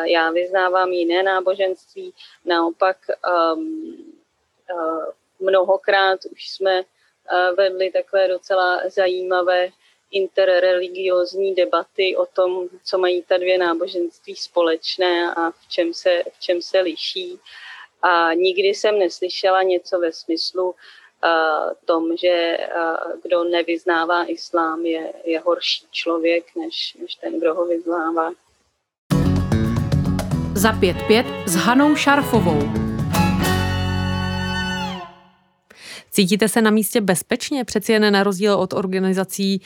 já 0.05 0.31
vyznávám 0.31 0.93
jiné 0.93 1.23
náboženství. 1.23 2.15
Naopak 2.45 2.97
um, 3.55 4.15
mnohokrát 5.41 6.21
už 6.33 6.49
jsme 6.49 6.83
vedli 7.57 7.91
takové 7.91 8.29
docela 8.29 8.81
zajímavé 8.89 9.69
interreligiozní 10.11 11.55
debaty 11.55 12.17
o 12.17 12.27
tom, 12.27 12.69
co 12.85 12.99
mají 12.99 13.23
ta 13.23 13.37
dvě 13.37 13.59
náboženství 13.59 14.37
společné 14.37 15.35
a 15.35 15.51
v 15.51 15.69
čem 15.69 15.95
se, 15.95 16.23
v 16.33 16.41
čem 16.41 16.63
se 16.63 16.81
liší. 16.81 17.39
A 18.03 18.35
nikdy 18.35 18.69
jsem 18.69 18.99
neslyšela 18.99 19.63
něco 19.63 19.99
ve 19.99 20.13
smyslu 20.13 20.65
uh, 20.65 20.75
tom, 21.85 22.17
že 22.17 22.59
uh, 22.77 23.21
kdo 23.23 23.45
nevyznává 23.45 24.25
islám, 24.25 24.87
je, 24.87 25.13
je 25.25 25.41
horší 25.41 25.87
člověk, 25.91 26.45
než, 26.57 26.97
než 27.01 27.15
ten, 27.15 27.41
kdo 27.41 27.55
ho 27.55 27.67
vyznává. 27.67 28.31
Za 30.55 30.73
pět 30.73 30.97
pět 31.07 31.27
s 31.47 31.55
Hanou 31.55 31.97
Šarfovou. 31.97 32.86
Cítíte 36.17 36.49
se 36.49 36.63
na 36.63 36.71
místě 36.71 37.01
bezpečně? 37.01 37.65
Přeci 37.65 37.93
jen 37.93 38.13
na 38.13 38.23
rozdíl 38.23 38.55
od 38.55 38.73
organizací 38.73 39.63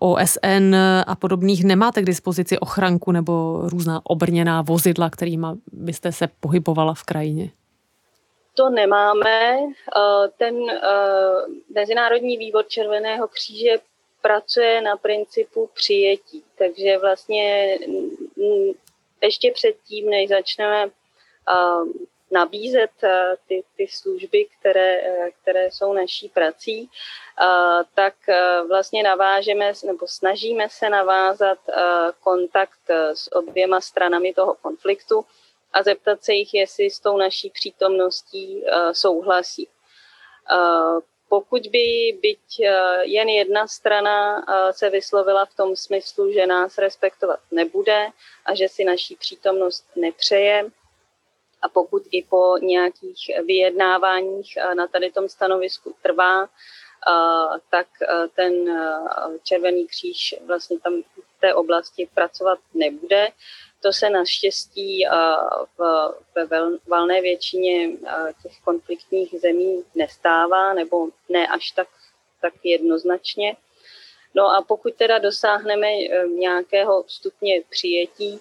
OSN 0.00 0.74
a 1.06 1.16
podobných 1.16 1.64
nemáte 1.64 2.02
k 2.02 2.04
dispozici 2.04 2.58
ochranku 2.58 3.12
nebo 3.12 3.60
různá 3.64 4.00
obrněná 4.04 4.62
vozidla, 4.62 5.10
kterými 5.10 5.46
byste 5.72 6.12
se 6.12 6.28
pohybovala 6.40 6.94
v 6.94 7.02
krajině. 7.02 7.50
To 8.54 8.70
nemáme. 8.70 9.58
Eh, 9.60 10.28
ten 10.38 10.70
eh, 10.70 10.80
Mezinárodní 11.74 12.36
výbor 12.36 12.64
Červeného 12.68 13.28
kříže 13.28 13.70
pracuje 14.22 14.80
na 14.80 14.96
principu 14.96 15.70
přijetí, 15.74 16.42
takže 16.58 16.98
vlastně 16.98 17.78
ještě 19.22 19.50
předtím, 19.54 20.10
než 20.10 20.28
začneme 20.28 20.84
eh, 20.84 22.12
nabízet 22.32 22.90
eh, 23.04 23.34
ty, 23.48 23.64
ty 23.76 23.88
služby, 23.88 24.46
které, 24.58 25.00
eh, 25.00 25.30
které 25.42 25.70
jsou 25.70 25.92
naší 25.92 26.28
prací, 26.28 26.90
eh, 26.90 27.46
tak 27.94 28.14
vlastně 28.68 29.02
navážeme 29.02 29.72
nebo 29.84 30.06
snažíme 30.08 30.68
se 30.68 30.90
navázat 30.90 31.58
kontakt 32.20 32.90
s 33.14 33.32
oběma 33.32 33.80
stranami 33.80 34.34
toho 34.34 34.54
konfliktu 34.54 35.24
a 35.72 35.82
zeptat 35.82 36.24
se 36.24 36.32
jich, 36.32 36.54
jestli 36.54 36.90
s 36.90 37.00
tou 37.00 37.16
naší 37.16 37.50
přítomností 37.50 38.64
souhlasí. 38.92 39.68
Pokud 41.28 41.62
by 41.66 42.18
byť 42.22 42.60
jen 43.02 43.28
jedna 43.28 43.66
strana 43.66 44.44
se 44.70 44.90
vyslovila 44.90 45.44
v 45.44 45.54
tom 45.54 45.76
smyslu, 45.76 46.32
že 46.32 46.46
nás 46.46 46.78
respektovat 46.78 47.40
nebude 47.50 48.06
a 48.44 48.54
že 48.54 48.68
si 48.68 48.84
naší 48.84 49.16
přítomnost 49.16 49.84
nepřeje, 49.96 50.70
a 51.62 51.68
pokud 51.68 52.02
i 52.10 52.22
po 52.22 52.58
nějakých 52.58 53.30
vyjednáváních 53.44 54.56
eh, 54.56 54.74
na 54.74 54.86
tady 54.86 55.10
tom 55.10 55.28
stanovisku 55.28 55.94
trvá, 56.02 56.44
eh, 56.44 56.48
tak 57.70 57.86
eh, 58.02 58.28
ten 58.34 58.52
Červený 59.42 59.86
kříž 59.86 60.34
vlastně 60.46 60.78
tam 60.78 61.02
v 61.02 61.40
té 61.40 61.54
oblasti 61.54 62.08
pracovat 62.14 62.58
nebude. 62.74 63.28
To 63.82 63.92
se 63.92 64.10
naštěstí 64.10 65.06
ve 66.34 66.46
valné 66.88 67.20
většině 67.20 67.90
těch 68.42 68.60
konfliktních 68.64 69.40
zemí 69.40 69.84
nestává, 69.94 70.74
nebo 70.74 71.08
ne 71.28 71.48
až 71.48 71.70
tak, 71.70 71.88
tak 72.40 72.52
jednoznačně. 72.64 73.56
No 74.34 74.54
a 74.54 74.62
pokud 74.62 74.94
teda 74.94 75.18
dosáhneme 75.18 75.88
nějakého 76.26 77.04
stupně 77.06 77.62
přijetí, 77.70 78.40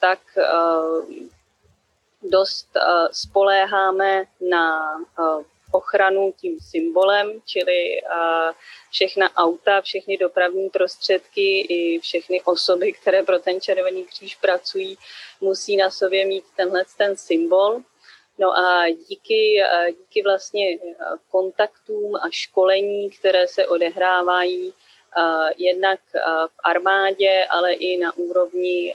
tak 0.00 0.18
dost 2.22 2.68
spoléháme 3.12 4.24
na 4.40 4.96
ochranu 5.72 6.34
tím 6.40 6.58
symbolem, 6.60 7.40
čili 7.46 8.00
všechna 8.90 9.30
auta, 9.36 9.80
všechny 9.80 10.16
dopravní 10.16 10.70
prostředky 10.70 11.60
i 11.60 11.98
všechny 11.98 12.42
osoby, 12.42 12.92
které 12.92 13.22
pro 13.22 13.38
ten 13.38 13.60
Červený 13.60 14.04
kříž 14.04 14.36
pracují, 14.36 14.98
musí 15.40 15.76
na 15.76 15.90
sobě 15.90 16.26
mít 16.26 16.44
tenhle 16.56 16.84
ten 16.98 17.16
symbol. 17.16 17.80
No 18.38 18.58
a 18.58 18.88
díky, 19.08 19.62
díky 19.90 20.22
vlastně 20.22 20.78
kontaktům 21.30 22.16
a 22.16 22.30
školení, 22.30 23.10
které 23.10 23.48
se 23.48 23.66
odehrávají 23.66 24.74
jednak 25.56 26.00
v 26.46 26.54
armádě, 26.64 27.46
ale 27.50 27.72
i 27.72 27.98
na 27.98 28.16
úrovni 28.16 28.94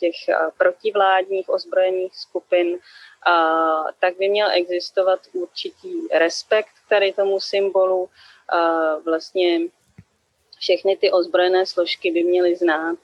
těch 0.00 0.14
protivládních 0.58 1.48
ozbrojených 1.48 2.16
skupin, 2.16 2.78
tak 4.00 4.16
by 4.18 4.28
měl 4.28 4.48
existovat 4.52 5.20
určitý 5.32 6.08
respekt 6.12 6.68
k 6.86 6.88
tady 6.88 7.12
tomu 7.12 7.40
symbolu. 7.40 8.08
Vlastně 9.04 9.60
všechny 10.58 10.96
ty 10.96 11.10
ozbrojené 11.10 11.66
složky 11.66 12.10
by 12.10 12.22
měly 12.24 12.56
znát, 12.56 12.98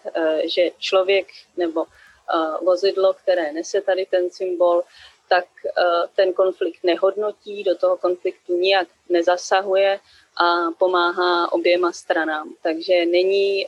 že 0.44 0.70
člověk 0.78 1.26
nebo 1.56 1.86
vozidlo, 2.62 3.14
které 3.14 3.52
nese 3.52 3.80
tady 3.80 4.06
ten 4.06 4.30
symbol, 4.30 4.82
tak 5.28 5.44
ten 6.14 6.32
konflikt 6.32 6.84
nehodnotí, 6.84 7.64
do 7.64 7.76
toho 7.76 7.96
konfliktu 7.96 8.56
nijak 8.56 8.88
nezasahuje 9.08 10.00
a 10.36 10.70
pomáhá 10.78 11.52
oběma 11.52 11.92
stranám. 11.92 12.54
Takže 12.62 13.06
není, 13.06 13.66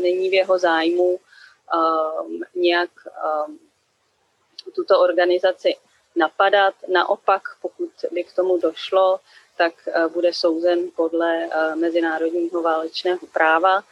není 0.00 0.30
v 0.30 0.34
jeho 0.34 0.58
zájmu 0.58 1.20
nějak 2.54 2.90
tuto 4.74 5.00
organizaci 5.00 5.74
napadat. 6.16 6.74
Naopak, 6.92 7.42
pokud 7.62 7.90
by 8.12 8.24
k 8.24 8.32
tomu 8.32 8.58
došlo, 8.58 9.20
tak 9.56 9.72
eh, 9.86 10.08
bude 10.08 10.32
souzen 10.32 10.78
podle 10.96 11.44
eh, 11.44 11.76
mezinárodního 11.76 12.62
válečného 12.62 13.20
práva 13.32 13.82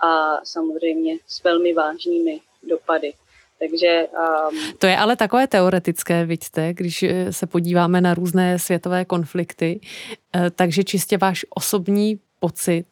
a 0.00 0.44
samozřejmě 0.44 1.18
s 1.26 1.44
velmi 1.44 1.72
vážnými 1.72 2.40
dopady. 2.62 3.12
Takže, 3.58 4.08
um, 4.50 4.78
to 4.78 4.86
je 4.86 4.96
ale 4.96 5.16
takové 5.16 5.46
teoretické, 5.46 6.24
vidíte, 6.24 6.74
když 6.74 7.02
eh, 7.02 7.32
se 7.32 7.46
podíváme 7.46 8.00
na 8.00 8.14
různé 8.14 8.58
světové 8.58 9.04
konflikty. 9.04 9.80
Takže 10.56 10.84
čistě 10.84 11.18
váš 11.18 11.46
osobní 11.50 12.20
pocit, 12.40 12.86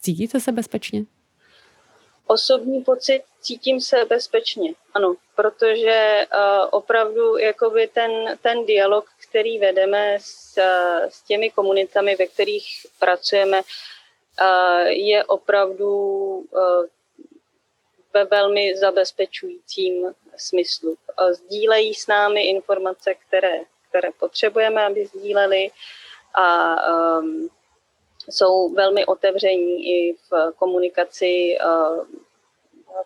cítíte 0.00 0.40
se 0.40 0.52
bezpečně? 0.52 1.04
Osobní 2.26 2.84
pocit 2.84 3.22
cítím 3.40 3.80
se 3.80 4.04
bezpečně, 4.04 4.74
ano, 4.94 5.14
protože 5.36 6.26
uh, 6.34 6.68
opravdu 6.70 7.38
jakoby 7.38 7.88
ten, 7.88 8.38
ten 8.42 8.66
dialog, 8.66 9.04
který 9.28 9.58
vedeme 9.58 10.18
s, 10.20 10.58
s 11.08 11.22
těmi 11.22 11.50
komunitami, 11.50 12.16
ve 12.16 12.26
kterých 12.26 12.66
pracujeme, 12.98 13.62
uh, 13.62 14.86
je 14.86 15.24
opravdu 15.24 15.88
uh, 15.88 16.86
ve 18.14 18.24
velmi 18.24 18.76
zabezpečujícím 18.76 20.14
smyslu. 20.36 20.96
Sdílejí 21.30 21.94
s 21.94 22.06
námi 22.06 22.42
informace, 22.48 23.14
které, 23.14 23.60
které 23.88 24.08
potřebujeme, 24.20 24.84
aby 24.84 25.06
sdíleli 25.06 25.70
a 26.34 26.76
um, 27.18 27.48
jsou 28.30 28.68
velmi 28.68 29.06
otevření 29.06 29.86
i 29.86 30.16
v 30.30 30.52
komunikaci 30.56 31.58
uh, 31.64 32.04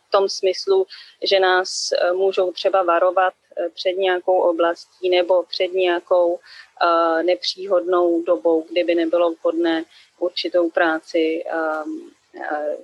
v 0.07 0.11
tom 0.11 0.29
smyslu, 0.29 0.87
že 1.23 1.41
nás 1.41 1.93
eh, 1.93 2.13
můžou 2.13 2.53
třeba 2.53 2.83
varovat 2.83 3.35
eh, 3.57 3.69
před 3.69 3.93
nějakou 3.93 4.41
oblastí 4.41 5.11
nebo 5.11 5.43
před 5.43 5.69
nějakou 5.73 6.39
eh, 6.39 7.23
nepříhodnou 7.23 8.23
dobou, 8.23 8.67
kdyby 8.71 8.95
nebylo 8.95 9.31
vhodné 9.31 9.85
určitou 10.19 10.71
práci 10.71 11.45
ehm, 11.47 12.11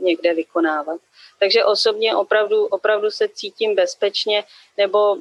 někde 0.01 0.35
vykonávat. 0.35 1.01
Takže 1.39 1.65
osobně 1.65 2.17
opravdu, 2.17 2.67
opravdu 2.67 3.11
se 3.11 3.29
cítím 3.29 3.75
bezpečně, 3.75 4.45
nebo 4.77 5.17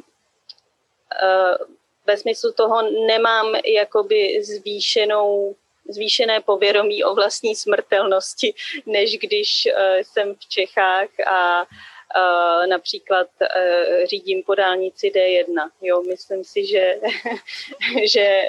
ve 2.05 2.17
smyslu 2.17 2.51
toho 2.51 2.81
nemám 3.07 3.55
jakoby 3.65 4.43
zvýšenou 4.43 5.55
zvýšené 5.93 6.41
povědomí 6.41 7.03
o 7.03 7.15
vlastní 7.15 7.55
smrtelnosti, 7.55 8.53
než 8.85 9.17
když 9.17 9.67
uh, 9.67 10.01
jsem 10.01 10.35
v 10.35 10.47
Čechách 10.49 11.09
a 11.27 11.61
uh, 11.61 12.67
například 12.67 13.27
uh, 13.41 14.05
řídím 14.05 14.43
po 14.43 14.55
dálnici 14.55 15.11
D1. 15.15 15.69
Jo, 15.81 16.03
myslím 16.09 16.43
si, 16.43 16.65
že... 16.65 16.95
že 18.11 18.41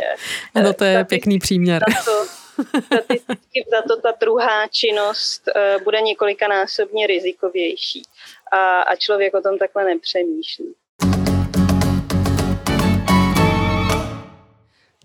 ano, 0.54 0.74
to 0.74 0.84
je 0.84 1.04
pěkný 1.04 1.38
příměr. 1.38 1.82
Za 1.96 2.12
to, 2.12 2.24
statisticky 2.84 3.64
za 3.70 3.82
to 3.82 4.00
ta 4.00 4.12
druhá 4.20 4.68
činnost 4.68 5.42
bude 5.84 6.00
několikanásobně 6.00 7.06
rizikovější. 7.06 8.02
A, 8.52 8.82
a 8.82 8.96
člověk 8.96 9.34
o 9.34 9.40
tom 9.40 9.58
takhle 9.58 9.84
nepřemýšlí. 9.84 10.74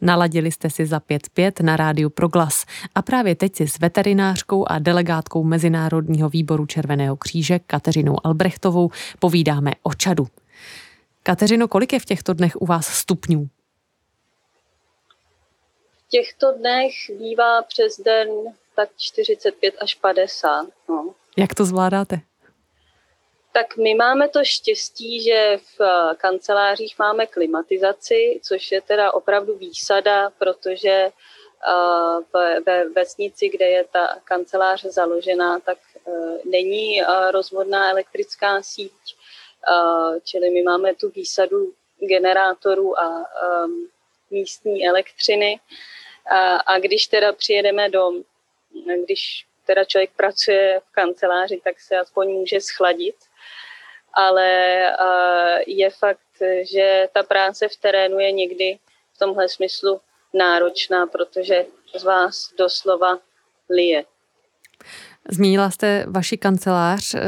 Naladili 0.02 0.52
jste 0.52 0.70
si 0.70 0.86
za 0.86 1.00
5.5 1.00 1.64
na 1.64 1.78
rádiu 1.78 2.10
Proglas 2.10 2.66
a 2.96 3.02
právě 3.02 3.36
teď 3.36 3.56
si 3.56 3.68
s 3.68 3.80
veterinářkou 3.80 4.66
a 4.68 4.80
delegátkou 4.80 5.44
Mezinárodního 5.44 6.30
výboru 6.30 6.66
Červeného 6.66 7.18
kříže 7.18 7.60
Kateřinou 7.60 8.16
Albrechtovou 8.24 8.90
povídáme 9.20 9.72
o 9.84 9.94
čadu. 9.94 10.28
Kateřino, 11.24 11.68
kolik 11.68 11.94
je 11.94 12.00
v 12.00 12.06
těchto 12.06 12.34
dnech 12.34 12.62
u 12.62 12.66
vás 12.66 12.88
stupňů? 12.88 13.50
V 16.08 16.10
těchto 16.10 16.54
dnech 16.58 16.92
bývá 17.20 17.62
přes 17.62 18.02
den 18.06 18.28
tak 18.76 18.90
45 18.98 19.76
až 19.82 19.96
50. 19.96 20.68
No. 20.90 21.14
Jak 21.38 21.56
to 21.56 21.66
zvládáte? 21.66 22.20
Tak 23.58 23.78
my 23.78 23.96
máme 23.96 24.30
to 24.30 24.44
štěstí, 24.44 25.24
že 25.24 25.58
v 25.78 25.82
eh, 25.82 26.16
kancelářích 26.16 27.00
máme 27.00 27.26
klimatizaci, 27.26 28.40
což 28.44 28.72
je 28.72 28.82
teda 28.82 29.12
opravdu 29.12 29.58
výsada, 29.58 30.30
protože 30.30 30.90
eh, 30.90 31.12
ve 32.66 32.90
vesnici, 32.90 33.50
kde 33.50 33.66
je 33.66 33.84
ta 33.84 34.20
kancelář 34.24 34.84
založená, 34.84 35.60
tak 35.60 35.78
eh, 35.78 36.12
není 36.46 37.02
rozvodná 37.32 37.90
elektrická 37.92 38.62
síť, 38.62 39.18
čili 40.24 40.50
my 40.50 40.64
máme 40.64 40.96
tu 40.96 41.10
výsadu 41.10 41.74
generátorů 42.00 43.00
a 43.00 43.26
místní 44.32 44.88
elektřiny. 44.88 45.60
A 46.66 46.80
když 46.80 47.08
teda 47.08 47.34
přijedeme 47.34 47.90
do, 47.90 48.12
když 49.06 49.46
teda 49.66 49.84
člověk 49.84 50.12
pracuje 50.16 50.82
v 50.90 50.92
kanceláři, 50.92 51.62
tak 51.64 51.80
se 51.80 51.98
aspoň 51.98 52.28
může 52.30 52.62
schladit 52.62 53.16
ale 54.14 54.50
eh, 54.88 55.64
je 55.68 55.90
fakt, 55.90 56.20
že 56.72 57.08
ta 57.14 57.24
práce 57.24 57.68
v 57.68 57.76
terénu 57.76 58.20
je 58.20 58.32
někdy 58.32 58.80
v 59.14 59.18
tomhle 59.18 59.50
smyslu 59.50 60.02
náročná, 60.34 61.08
protože 61.08 61.66
z 61.98 62.04
vás 62.04 62.54
doslova 62.58 63.20
lije. 63.70 64.04
Zmínila 65.30 65.70
jste 65.70 66.06
vaši 66.08 66.38
kancelář. 66.38 67.14
Eh, 67.14 67.22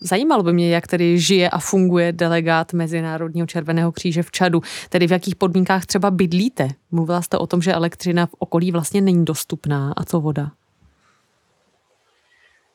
zajímalo 0.00 0.42
by 0.42 0.52
mě, 0.52 0.74
jak 0.74 0.86
tedy 0.86 1.18
žije 1.18 1.50
a 1.50 1.58
funguje 1.58 2.12
delegát 2.12 2.72
Mezinárodního 2.72 3.46
červeného 3.46 3.92
kříže 3.92 4.22
v 4.22 4.30
Čadu. 4.30 4.60
Tedy 4.88 5.06
v 5.06 5.12
jakých 5.12 5.36
podmínkách 5.36 5.86
třeba 5.86 6.10
bydlíte? 6.10 6.68
Mluvila 6.90 7.22
jste 7.22 7.38
o 7.38 7.46
tom, 7.46 7.62
že 7.62 7.72
elektřina 7.72 8.26
v 8.26 8.34
okolí 8.38 8.72
vlastně 8.72 9.00
není 9.00 9.24
dostupná. 9.24 9.92
A 9.96 10.04
co 10.04 10.20
voda? 10.20 10.50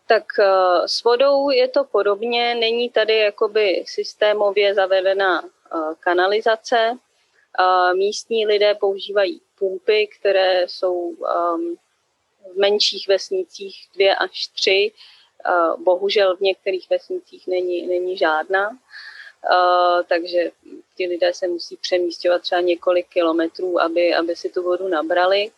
Tak 0.07 0.23
eh, 0.39 0.87
s 0.87 1.03
vodou 1.03 1.49
je 1.49 1.67
to 1.67 1.83
podobně, 1.83 2.55
není 2.55 2.89
tady 2.89 3.17
jakoby 3.17 3.83
systémově 3.87 4.73
zavedená 4.73 5.43
eh, 5.43 5.77
kanalizace. 5.99 6.97
Místní 7.93 8.45
lidé 8.45 8.75
používají 8.75 9.41
pumpy, 9.59 10.07
které 10.19 10.63
jsou 10.67 11.15
ehm, 11.25 11.75
v 12.53 12.57
menších 12.57 13.07
vesnicích 13.07 13.87
dvě 13.93 14.15
až 14.15 14.47
tři. 14.47 14.91
Eh, 15.45 15.51
bohužel 15.77 16.37
v 16.37 16.41
některých 16.41 16.89
vesnicích 16.89 17.47
není, 17.47 17.87
není 17.87 18.17
žádná. 18.17 18.77
takže 20.07 20.51
ti 20.95 21.07
lidé 21.07 21.33
se 21.33 21.47
musí 21.47 21.77
přemístěvat 21.77 22.41
třeba 22.41 22.61
několik 22.61 23.07
kilometrů, 23.07 23.81
aby, 23.81 24.15
aby 24.15 24.35
si 24.35 24.49
tu 24.49 24.63
vodu 24.63 24.87
nabrali. 24.87 25.51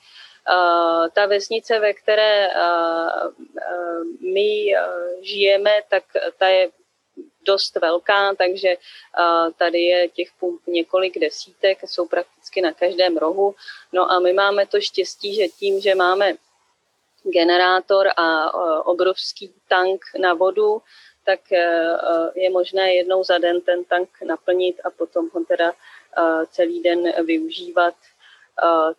Eh, 0.49 1.09
ta 1.13 1.25
vesnice, 1.25 1.79
ve 1.79 1.93
které 1.93 2.47
eh, 2.47 2.53
eh, 3.61 4.03
my 4.33 4.73
žijeme, 5.21 5.81
tak 5.89 6.03
ta 6.37 6.47
je 6.47 6.69
dost 7.45 7.75
velká, 7.75 8.35
takže 8.35 8.75
tady 9.57 9.81
je 9.81 10.09
těch 10.09 10.27
pump 10.39 10.61
několik 10.67 11.19
desítek, 11.19 11.77
jsou 11.83 12.07
prakticky 12.07 12.61
na 12.61 12.73
každém 12.73 13.17
rohu. 13.17 13.55
No 13.93 14.11
a 14.11 14.19
my 14.19 14.33
máme 14.33 14.67
to 14.67 14.81
štěstí, 14.81 15.35
že 15.35 15.47
tím, 15.47 15.81
že 15.81 15.95
máme 15.95 16.33
generátor 17.23 18.07
a 18.17 18.53
obrovský 18.85 19.53
tank 19.67 20.01
na 20.19 20.33
vodu, 20.33 20.81
tak 21.25 21.39
je 22.35 22.49
možné 22.49 22.93
jednou 22.93 23.23
za 23.23 23.37
den 23.37 23.61
ten 23.61 23.83
tank 23.83 24.09
naplnit 24.27 24.81
a 24.83 24.89
potom 24.89 25.29
ho 25.33 25.45
teda 25.45 25.73
celý 26.51 26.81
den 26.81 27.25
využívat. 27.25 27.95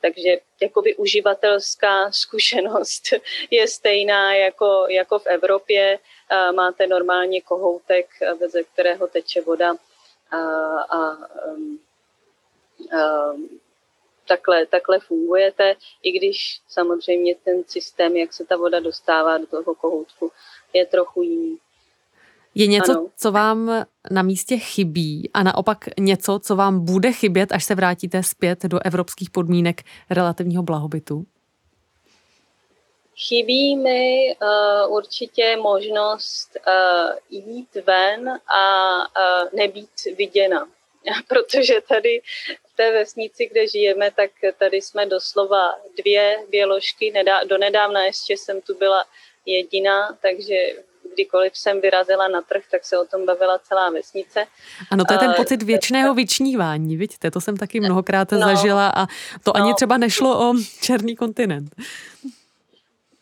Takže 0.01 0.37
jakoby 0.61 0.97
uživatelská 0.97 2.13
zkušenost 2.13 3.03
je 3.51 3.69
stejná 3.69 4.35
jako, 4.35 4.87
jako 4.89 5.19
v 5.19 5.27
Evropě. 5.27 5.99
Máte 6.55 6.87
normálně 6.87 7.41
kohoutek, 7.41 8.07
ze 8.47 8.63
kterého 8.63 9.07
teče 9.07 9.41
voda 9.41 9.75
a, 10.31 10.39
a 10.81 11.19
um, 11.47 11.81
takhle, 14.31 14.67
takhle 14.67 15.01
fungujete, 15.01 15.77
i 16.03 16.13
když 16.13 16.61
samozřejmě 16.69 17.35
ten 17.35 17.65
systém, 17.65 18.17
jak 18.17 18.33
se 18.33 18.45
ta 18.45 18.57
voda 18.57 18.81
dostává 18.81 19.39
do 19.39 19.47
toho 19.47 19.75
kohoutku, 19.75 20.33
je 20.73 20.87
trochu 20.87 21.23
jiný. 21.23 21.59
Je 22.55 22.67
něco, 22.67 22.93
ano. 22.93 23.07
co 23.17 23.33
vám 23.33 23.87
na 24.11 24.23
místě 24.23 24.59
chybí 24.59 25.31
a 25.35 25.43
naopak 25.43 25.85
něco, 25.99 26.39
co 26.39 26.57
vám 26.57 26.85
bude 26.85 27.13
chybět, 27.13 27.53
až 27.53 27.65
se 27.65 27.75
vrátíte 27.75 28.23
zpět 28.23 28.63
do 28.65 28.79
evropských 28.85 29.31
podmínek 29.31 29.83
relativního 30.11 30.63
blahobytu? 30.63 31.27
Chybí 33.29 33.77
mi 33.77 34.37
uh, 34.43 34.97
určitě 34.97 35.57
možnost 35.57 36.57
uh, 36.67 37.19
jít 37.31 37.75
ven 37.87 38.29
a 38.47 38.97
uh, 38.99 39.49
nebýt 39.53 39.91
viděna. 40.19 40.69
Protože 41.29 41.81
tady 41.89 42.23
v 42.73 42.77
té 42.77 42.93
vesnici, 42.93 43.47
kde 43.47 43.69
žijeme, 43.69 44.11
tak 44.11 44.31
tady 44.59 44.77
jsme 44.77 45.07
doslova 45.07 45.75
dvě 45.99 46.47
běložky. 46.51 47.11
Nedá, 47.11 47.45
donedávna 47.45 48.05
ještě 48.05 48.37
jsem 48.37 48.61
tu 48.61 48.79
byla 48.79 49.05
jediná, 49.47 50.19
takže 50.23 50.55
kdykoliv 51.15 51.57
jsem 51.57 51.81
vyrazila 51.81 52.29
na 52.29 52.41
trh, 52.41 52.63
tak 52.71 52.85
se 52.85 52.99
o 52.99 53.05
tom 53.05 53.27
bavila 53.27 53.59
celá 53.59 53.91
vesnice. 53.91 54.47
Ano, 54.91 55.05
to 55.05 55.13
je 55.13 55.19
ten 55.19 55.35
pocit 55.37 55.63
věčného 55.63 56.15
vyčnívání, 56.15 56.97
vidíte, 56.97 57.31
to 57.31 57.41
jsem 57.41 57.57
taky 57.57 57.81
mnohokrát 57.81 58.33
no, 58.33 58.39
zažila 58.39 58.93
a 58.97 59.07
to 59.45 59.53
no, 59.57 59.57
ani 59.57 59.75
třeba 59.75 59.97
nešlo 59.97 60.51
o 60.51 60.55
černý 60.83 61.17
kontinent. 61.17 61.75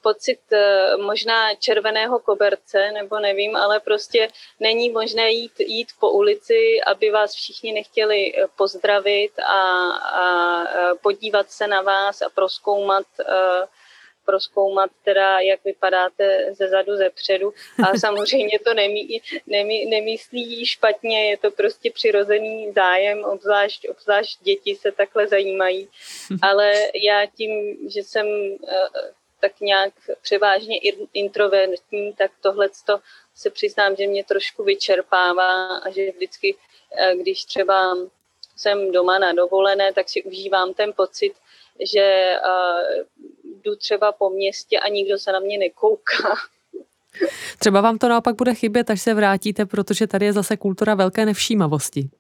Pocit 0.03 0.41
eh, 0.53 0.97
možná 0.97 1.55
červeného 1.55 2.19
koberce, 2.19 2.93
nebo 2.93 3.19
nevím, 3.19 3.57
ale 3.57 3.81
prostě 3.81 4.29
není 4.61 4.91
možné 4.91 5.31
jít, 5.31 5.61
jít 5.61 5.89
po 6.01 6.11
ulici, 6.11 6.81
aby 6.87 7.11
vás 7.11 7.35
všichni 7.35 7.73
nechtěli 7.73 8.33
eh, 8.37 8.47
pozdravit 8.57 9.39
a, 9.39 9.63
a 9.91 10.95
podívat 11.03 11.51
se 11.51 11.67
na 11.67 11.83
vás 11.83 12.23
a 12.23 12.29
proskoumat 12.35 13.07
proskoumat 14.29 14.91
teda, 15.05 15.41
jak 15.41 15.65
vypadáte 15.65 16.55
ze 16.55 16.69
zadu, 16.69 16.97
ze 16.97 17.11
předu. 17.11 17.55
A 17.85 17.99
samozřejmě 17.99 18.59
to 18.59 18.75
nemí, 18.75 19.21
nemí, 19.47 19.87
nemyslí 19.87 20.67
špatně, 20.67 21.31
je 21.31 21.37
to 21.37 21.51
prostě 21.51 21.91
přirozený 21.91 22.73
zájem, 22.73 23.25
obzvlášť, 23.25 23.89
obzvlášť 23.89 24.43
děti 24.43 24.77
se 24.77 24.93
takhle 24.93 25.27
zajímají. 25.27 25.89
Ale 26.43 26.73
já 26.95 27.27
tím, 27.27 27.77
že 27.89 28.01
jsem 28.01 28.27
eh, 28.69 29.13
tak 29.41 29.61
nějak 29.61 29.95
převážně 30.23 30.79
introvertní, 31.13 32.13
tak 32.13 32.31
tohle 32.41 32.69
se 33.35 33.51
přiznám, 33.51 33.97
že 33.97 34.07
mě 34.07 34.25
trošku 34.25 34.65
vyčerpává 34.65 35.77
a 35.77 35.91
že 35.91 36.11
vždycky, 36.11 36.57
eh, 36.97 37.17
když 37.17 37.45
třeba 37.45 37.97
jsem 38.57 38.93
doma 38.93 39.19
na 39.19 39.33
dovolené, 39.33 39.93
tak 39.93 40.09
si 40.09 40.23
užívám 40.23 40.75
ten 40.75 40.93
pocit, 40.93 41.33
že 41.81 42.37
eh, 42.37 43.05
jdu 43.63 43.77
třeba 43.77 44.13
po 44.13 44.31
městě 44.31 44.79
a 44.79 44.89
nikdo 44.89 45.19
se 45.19 45.33
na 45.33 45.39
mě 45.39 45.59
nekouká. 45.59 46.37
Třeba 47.59 47.81
vám 47.81 47.99
to 47.99 48.09
naopak 48.09 48.37
bude 48.37 48.55
chybět, 48.55 48.91
až 48.91 49.03
se 49.03 49.15
vrátíte, 49.15 49.67
protože 49.67 50.07
tady 50.07 50.27
je 50.27 50.33
zase 50.33 50.57
kultura 50.57 50.95
velké 50.95 51.27
nevšímavosti. 51.27 52.11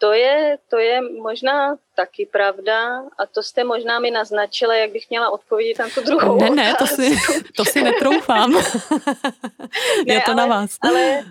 To 0.00 0.12
je, 0.12 0.58
to 0.70 0.78
je 0.78 1.00
možná 1.00 1.76
taky 1.96 2.26
pravda 2.26 3.02
a 3.18 3.26
to 3.34 3.42
jste 3.42 3.64
možná 3.64 3.98
mi 3.98 4.10
naznačila, 4.10 4.74
jak 4.74 4.90
bych 4.90 5.10
měla 5.10 5.30
odpovědět 5.30 5.78
na 5.78 5.88
tu 5.88 6.00
druhou 6.00 6.38
Ne, 6.38 6.50
ne, 6.50 6.74
to 6.78 6.86
si, 6.86 7.16
to 7.56 7.64
si 7.64 7.82
netroufám. 7.82 8.52
ne, 10.06 10.14
je 10.14 10.20
to 10.20 10.30
ale, 10.30 10.34
na 10.34 10.46
vás. 10.46 10.70
Ale 10.80 11.24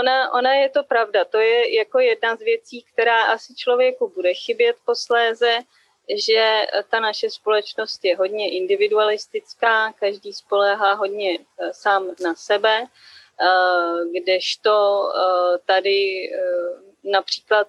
ona, 0.00 0.32
ona 0.32 0.54
je 0.54 0.68
to 0.68 0.82
pravda. 0.82 1.24
To 1.24 1.38
je 1.38 1.76
jako 1.76 1.98
jedna 1.98 2.36
z 2.36 2.38
věcí, 2.38 2.84
která 2.92 3.24
asi 3.24 3.54
člověku 3.54 4.12
bude 4.14 4.34
chybět 4.34 4.76
posléze, 4.84 5.58
že 6.16 6.66
ta 6.90 7.00
naše 7.00 7.30
společnost 7.30 8.04
je 8.04 8.16
hodně 8.16 8.50
individualistická, 8.50 9.92
každý 9.92 10.32
spoléhá 10.32 10.92
hodně 10.92 11.38
eh, 11.38 11.72
sám 11.72 12.14
na 12.22 12.34
sebe, 12.34 12.84
eh, 12.84 14.20
kdežto 14.20 15.04
eh, 15.08 15.58
tady 15.66 16.30
například 17.04 17.68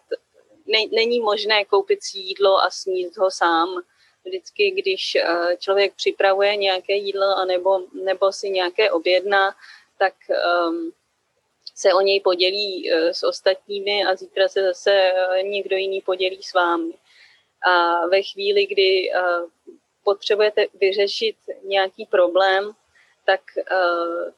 není 0.91 1.19
možné 1.19 1.65
koupit 1.65 2.03
si 2.03 2.19
jídlo 2.19 2.63
a 2.63 2.69
sníst 2.69 3.17
ho 3.17 3.31
sám. 3.31 3.81
Vždycky, 4.25 4.71
když 4.71 5.17
člověk 5.57 5.93
připravuje 5.95 6.55
nějaké 6.55 6.93
jídlo 6.93 7.37
anebo, 7.37 7.79
nebo 8.03 8.31
si 8.31 8.49
nějaké 8.49 8.91
objedná, 8.91 9.55
tak 9.97 10.13
um, 10.67 10.91
se 11.75 11.93
o 11.93 12.01
něj 12.01 12.19
podělí 12.19 12.91
s 12.91 13.23
ostatními 13.23 14.05
a 14.05 14.15
zítra 14.15 14.47
se 14.47 14.63
zase 14.63 15.13
někdo 15.41 15.75
jiný 15.77 16.01
podělí 16.01 16.43
s 16.43 16.53
vámi. 16.53 16.93
A 17.61 18.05
ve 18.07 18.21
chvíli, 18.21 18.65
kdy 18.65 19.11
eh, 19.13 19.21
potřebujete 20.03 20.65
vyřešit 20.81 21.35
nějaký 21.63 22.05
problém, 22.05 22.71
tak 23.25 23.41
eh, 23.57 24.31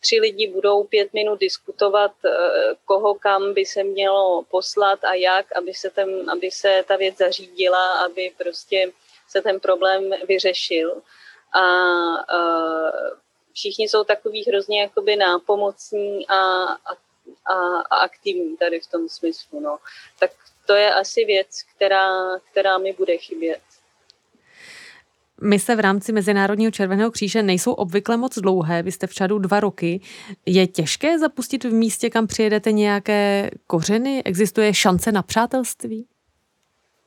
tři 0.00 0.20
lidi 0.20 0.46
budou 0.46 0.84
pět 0.84 1.12
minut 1.12 1.40
diskutovat, 1.40 2.12
eh, 2.24 2.30
koho 2.84 3.14
kam 3.14 3.54
by 3.54 3.64
se 3.64 3.84
mělo 3.84 4.42
poslat 4.50 5.04
a 5.04 5.14
jak, 5.14 5.56
aby 5.56 5.74
se, 5.74 5.90
ten, 5.90 6.30
aby 6.30 6.50
se 6.50 6.84
ta 6.88 6.96
věc 6.96 7.16
zařídila, 7.18 7.92
aby 8.04 8.32
prostě 8.38 8.92
se 9.28 9.42
ten 9.42 9.60
problém 9.60 10.10
vyřešil. 10.28 11.02
A, 11.54 11.62
všichni 13.52 13.88
jsou 13.88 14.04
takový 14.04 14.44
hrozně 14.48 14.80
jakoby 14.80 15.16
nápomocní 15.16 16.28
a, 16.28 16.34
a, 16.34 16.96
a 17.90 17.96
aktivní 17.96 18.56
tady 18.56 18.80
v 18.80 18.86
tom 18.86 19.08
smyslu. 19.08 19.60
No. 19.60 19.78
Tak 20.18 20.30
to 20.66 20.74
je 20.74 20.94
asi 20.94 21.24
věc, 21.24 21.62
která, 21.76 22.10
která 22.50 22.78
mi 22.78 22.92
bude 22.92 23.16
chybět. 23.16 23.60
Mise 25.40 25.76
v 25.76 25.80
rámci 25.80 26.12
Mezinárodního 26.12 26.70
červeného 26.70 27.10
kříže 27.10 27.42
nejsou 27.42 27.72
obvykle 27.72 28.16
moc 28.16 28.38
dlouhé, 28.38 28.82
vy 28.82 28.92
jste 28.92 29.06
v 29.06 29.14
Čadu 29.14 29.38
dva 29.38 29.60
roky. 29.60 30.00
Je 30.46 30.66
těžké 30.66 31.18
zapustit 31.18 31.64
v 31.64 31.72
místě, 31.72 32.10
kam 32.10 32.26
přijedete 32.26 32.72
nějaké 32.72 33.50
kořeny? 33.66 34.22
Existuje 34.24 34.74
šance 34.74 35.12
na 35.12 35.22
přátelství? 35.22 36.06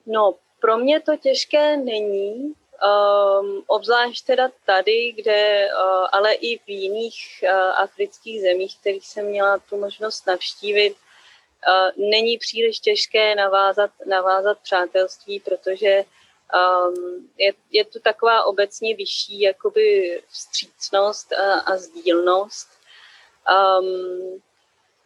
No, 0.06 0.36
pro 0.60 0.78
mě 0.78 1.00
to 1.00 1.18
těžké 1.18 1.78
není, 1.78 2.34
um, 2.34 3.64
obzvlášť 3.68 4.26
teda 4.26 4.50
tady, 4.66 5.14
kde, 5.16 5.68
uh, 5.68 6.08
ale 6.12 6.34
i 6.34 6.58
v 6.58 6.70
jiných 6.70 7.16
uh, 7.44 7.50
afrických 7.84 8.42
zemích, 8.42 8.78
kterých 8.80 9.08
jsem 9.08 9.26
měla 9.26 9.58
tu 9.70 9.78
možnost 9.78 10.28
navštívit, 10.28 10.96
není 11.98 12.38
příliš 12.38 12.80
těžké 12.80 13.36
navázat, 13.36 13.92
navázat 14.06 14.60
přátelství, 14.60 15.40
protože 15.40 16.04
um, 16.54 17.30
je, 17.38 17.54
je 17.72 17.86
tu 17.86 18.00
taková 18.00 18.44
obecně 18.44 18.96
vyšší 18.96 19.42
jakoby 19.42 20.22
vstřícnost 20.30 21.34
a, 21.34 21.54
a 21.54 21.78
sdílnost. 21.78 22.68
Um, 23.80 24.42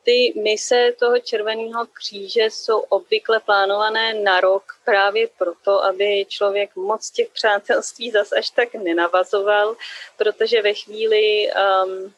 ty 0.03 0.33
mise 0.41 0.91
toho 0.99 1.19
Červeného 1.19 1.85
kříže 1.93 2.43
jsou 2.43 2.79
obvykle 2.79 3.39
plánované 3.39 4.13
na 4.13 4.39
rok 4.39 4.63
právě 4.85 5.27
proto, 5.37 5.83
aby 5.83 6.25
člověk 6.29 6.75
moc 6.75 7.11
těch 7.11 7.29
přátelství 7.29 8.11
zas 8.11 8.31
až 8.31 8.49
tak 8.49 8.73
nenavazoval, 8.73 9.75
protože 10.17 10.61
ve 10.61 10.73
chvíli, 10.73 11.51
um, 11.85 12.13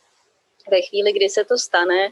ve 0.71 0.82
chvíli, 0.82 1.13
kdy 1.13 1.30
se 1.30 1.45
to 1.45 1.58
stane, 1.58 2.12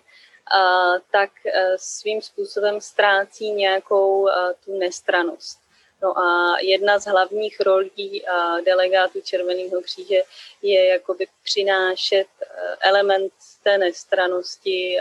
tak 1.12 1.32
e, 1.46 1.78
svým 1.78 2.22
způsobem 2.22 2.82
ztrácí 2.82 3.52
nějakou 3.52 4.30
e, 4.30 4.32
tu 4.66 4.78
nestranost. 4.78 5.60
No 6.02 6.20
a 6.20 6.60
jedna 6.60 7.00
z 7.00 7.06
hlavních 7.06 7.60
rolí 7.60 8.24
delegátů 8.66 9.22
Červeného 9.22 9.82
kříže 9.82 10.22
je 10.62 10.86
jakoby 10.86 11.28
přinášet 11.44 12.28
e, 12.42 12.46
element 12.82 13.34
té 13.64 13.78
nestranosti 13.78 14.98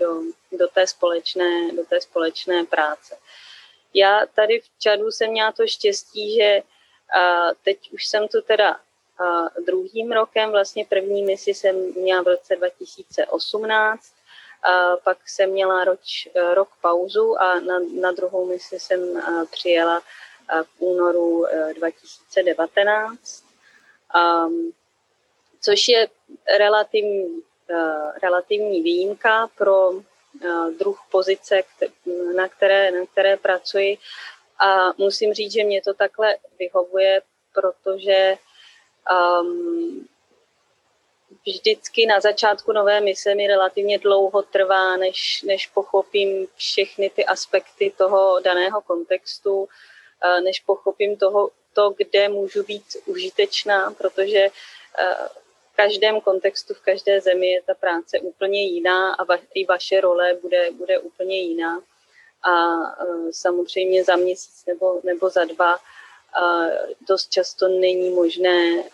do, 0.00 0.22
do, 0.52 0.68
té 0.68 0.86
společné, 0.86 1.72
do 1.72 1.84
té 1.84 2.00
společné 2.00 2.64
práce. 2.64 3.16
Já 3.94 4.26
tady 4.34 4.60
v 4.60 4.78
Čadu 4.78 5.10
jsem 5.10 5.30
měla 5.30 5.52
to 5.52 5.66
štěstí, 5.66 6.34
že 6.34 6.62
teď 7.64 7.92
už 7.92 8.06
jsem 8.06 8.28
tu 8.28 8.42
teda 8.42 8.80
druhým 9.66 10.12
rokem, 10.12 10.50
vlastně 10.50 10.84
první 10.84 11.22
misi 11.22 11.54
jsem 11.54 11.92
měla 11.96 12.22
v 12.22 12.26
roce 12.26 12.56
2018 12.56 14.15
a 14.66 14.96
pak 14.96 15.28
jsem 15.28 15.50
měla 15.50 15.84
roč, 15.84 16.28
rok 16.54 16.68
pauzu 16.82 17.36
a 17.40 17.60
na, 17.60 17.78
na 18.00 18.12
druhou 18.12 18.46
misi 18.46 18.78
jsem 18.80 19.22
přijela 19.50 20.02
v 20.62 20.68
únoru 20.78 21.46
2019. 21.74 23.44
Um, 24.46 24.72
což 25.60 25.88
je 25.88 26.08
relativní, 26.58 27.42
relativní 28.22 28.82
výjimka 28.82 29.48
pro 29.58 29.92
druh 30.78 31.00
pozice, 31.10 31.62
na 32.36 32.48
které, 32.48 32.90
na 32.90 33.06
které 33.06 33.36
pracuji. 33.36 33.98
A 34.58 34.92
musím 34.98 35.34
říct, 35.34 35.52
že 35.52 35.64
mě 35.64 35.82
to 35.82 35.94
takhle 35.94 36.36
vyhovuje, 36.58 37.22
protože 37.54 38.38
um, 39.40 40.08
vždycky 41.46 42.06
na 42.06 42.20
začátku 42.20 42.72
nové 42.72 43.00
mise 43.00 43.34
mi 43.34 43.46
relativně 43.46 43.98
dlouho 43.98 44.42
trvá, 44.42 44.96
než, 44.96 45.42
než 45.42 45.66
pochopím 45.66 46.46
všechny 46.56 47.10
ty 47.10 47.24
aspekty 47.24 47.92
toho 47.98 48.40
daného 48.40 48.80
kontextu, 48.80 49.68
než 50.44 50.60
pochopím 50.60 51.16
toho, 51.16 51.50
to, 51.72 51.94
kde 51.96 52.28
můžu 52.28 52.62
být 52.62 52.84
užitečná, 53.06 53.90
protože 53.90 54.48
v 55.72 55.76
každém 55.76 56.20
kontextu, 56.20 56.74
v 56.74 56.80
každé 56.80 57.20
zemi 57.20 57.46
je 57.46 57.62
ta 57.62 57.74
práce 57.74 58.20
úplně 58.20 58.62
jiná 58.62 59.14
a 59.14 59.24
va, 59.24 59.38
i 59.54 59.64
vaše 59.64 60.00
role 60.00 60.34
bude, 60.34 60.70
bude 60.70 60.98
úplně 60.98 61.40
jiná. 61.40 61.82
A 62.42 62.52
samozřejmě 63.30 64.04
za 64.04 64.16
měsíc 64.16 64.64
nebo, 64.66 65.00
nebo 65.04 65.30
za 65.30 65.44
dva 65.44 65.78
dost 67.08 67.30
často 67.30 67.68
není 67.68 68.10
možné 68.10 68.84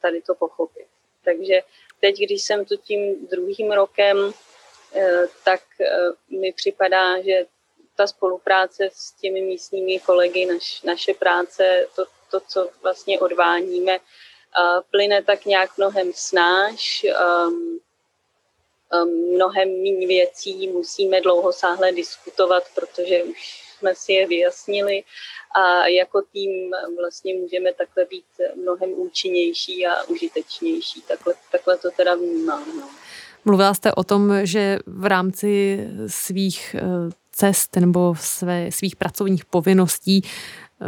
tady 0.00 0.22
to 0.22 0.34
pochopit. 0.34 0.86
Takže 1.24 1.60
teď, 2.00 2.16
když 2.16 2.42
jsem 2.42 2.64
tu 2.64 2.76
tím 2.76 3.26
druhým 3.26 3.72
rokem, 3.72 4.32
eh, 4.94 5.26
tak 5.44 5.62
eh, 5.80 5.86
mi 6.28 6.52
připadá, 6.52 7.22
že 7.22 7.46
ta 7.96 8.06
spolupráce 8.06 8.90
s 8.92 9.12
těmi 9.12 9.40
místními 9.40 9.98
kolegy, 9.98 10.46
naš, 10.46 10.82
naše 10.82 11.14
práce, 11.14 11.86
to, 11.96 12.04
to, 12.30 12.40
co 12.40 12.70
vlastně 12.82 13.20
odváníme, 13.20 13.98
plyne 14.90 15.22
tak 15.22 15.44
nějak 15.44 15.78
mnohem 15.78 16.12
snáš, 16.14 17.06
um, 17.46 17.80
um, 19.02 19.34
mnohem 19.34 19.68
méně 19.68 20.06
věcí 20.06 20.68
musíme 20.68 21.20
dlouhosáhle 21.20 21.92
diskutovat, 21.92 22.64
protože 22.74 23.22
už 23.22 23.61
jsme 23.82 23.94
si 23.94 24.12
je 24.12 24.28
vyjasnili 24.28 25.04
a 25.56 25.86
jako 25.86 26.22
tým 26.32 26.70
vlastně 27.00 27.34
můžeme 27.34 27.72
takhle 27.72 28.04
být 28.04 28.24
mnohem 28.62 28.90
účinnější 28.96 29.86
a 29.86 30.02
užitečnější. 30.02 31.02
Takhle, 31.08 31.34
takhle 31.52 31.78
to 31.78 31.90
teda 31.96 32.14
vnímám. 32.14 32.64
No. 32.80 32.88
Mluvila 33.44 33.74
jste 33.74 33.92
o 33.92 34.04
tom, 34.04 34.46
že 34.46 34.78
v 34.86 35.06
rámci 35.06 35.78
svých 36.06 36.76
eh, 36.78 36.82
cest 37.32 37.76
nebo 37.76 38.14
své, 38.20 38.72
svých 38.72 38.96
pracovních 38.96 39.44
povinností 39.44 40.22
eh, 40.22 40.86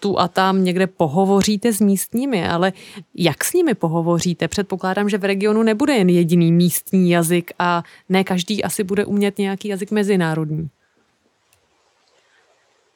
tu 0.00 0.18
a 0.18 0.28
tam 0.28 0.64
někde 0.64 0.86
pohovoříte 0.86 1.72
s 1.72 1.80
místními, 1.80 2.48
ale 2.48 2.72
jak 3.14 3.44
s 3.44 3.52
nimi 3.52 3.74
pohovoříte? 3.74 4.48
Předpokládám, 4.48 5.08
že 5.08 5.18
v 5.18 5.24
regionu 5.24 5.62
nebude 5.62 5.94
jen 5.94 6.08
jediný 6.08 6.52
místní 6.52 7.10
jazyk 7.10 7.50
a 7.58 7.82
ne 8.08 8.24
každý 8.24 8.64
asi 8.64 8.84
bude 8.84 9.04
umět 9.04 9.38
nějaký 9.38 9.68
jazyk 9.68 9.90
mezinárodní. 9.90 10.70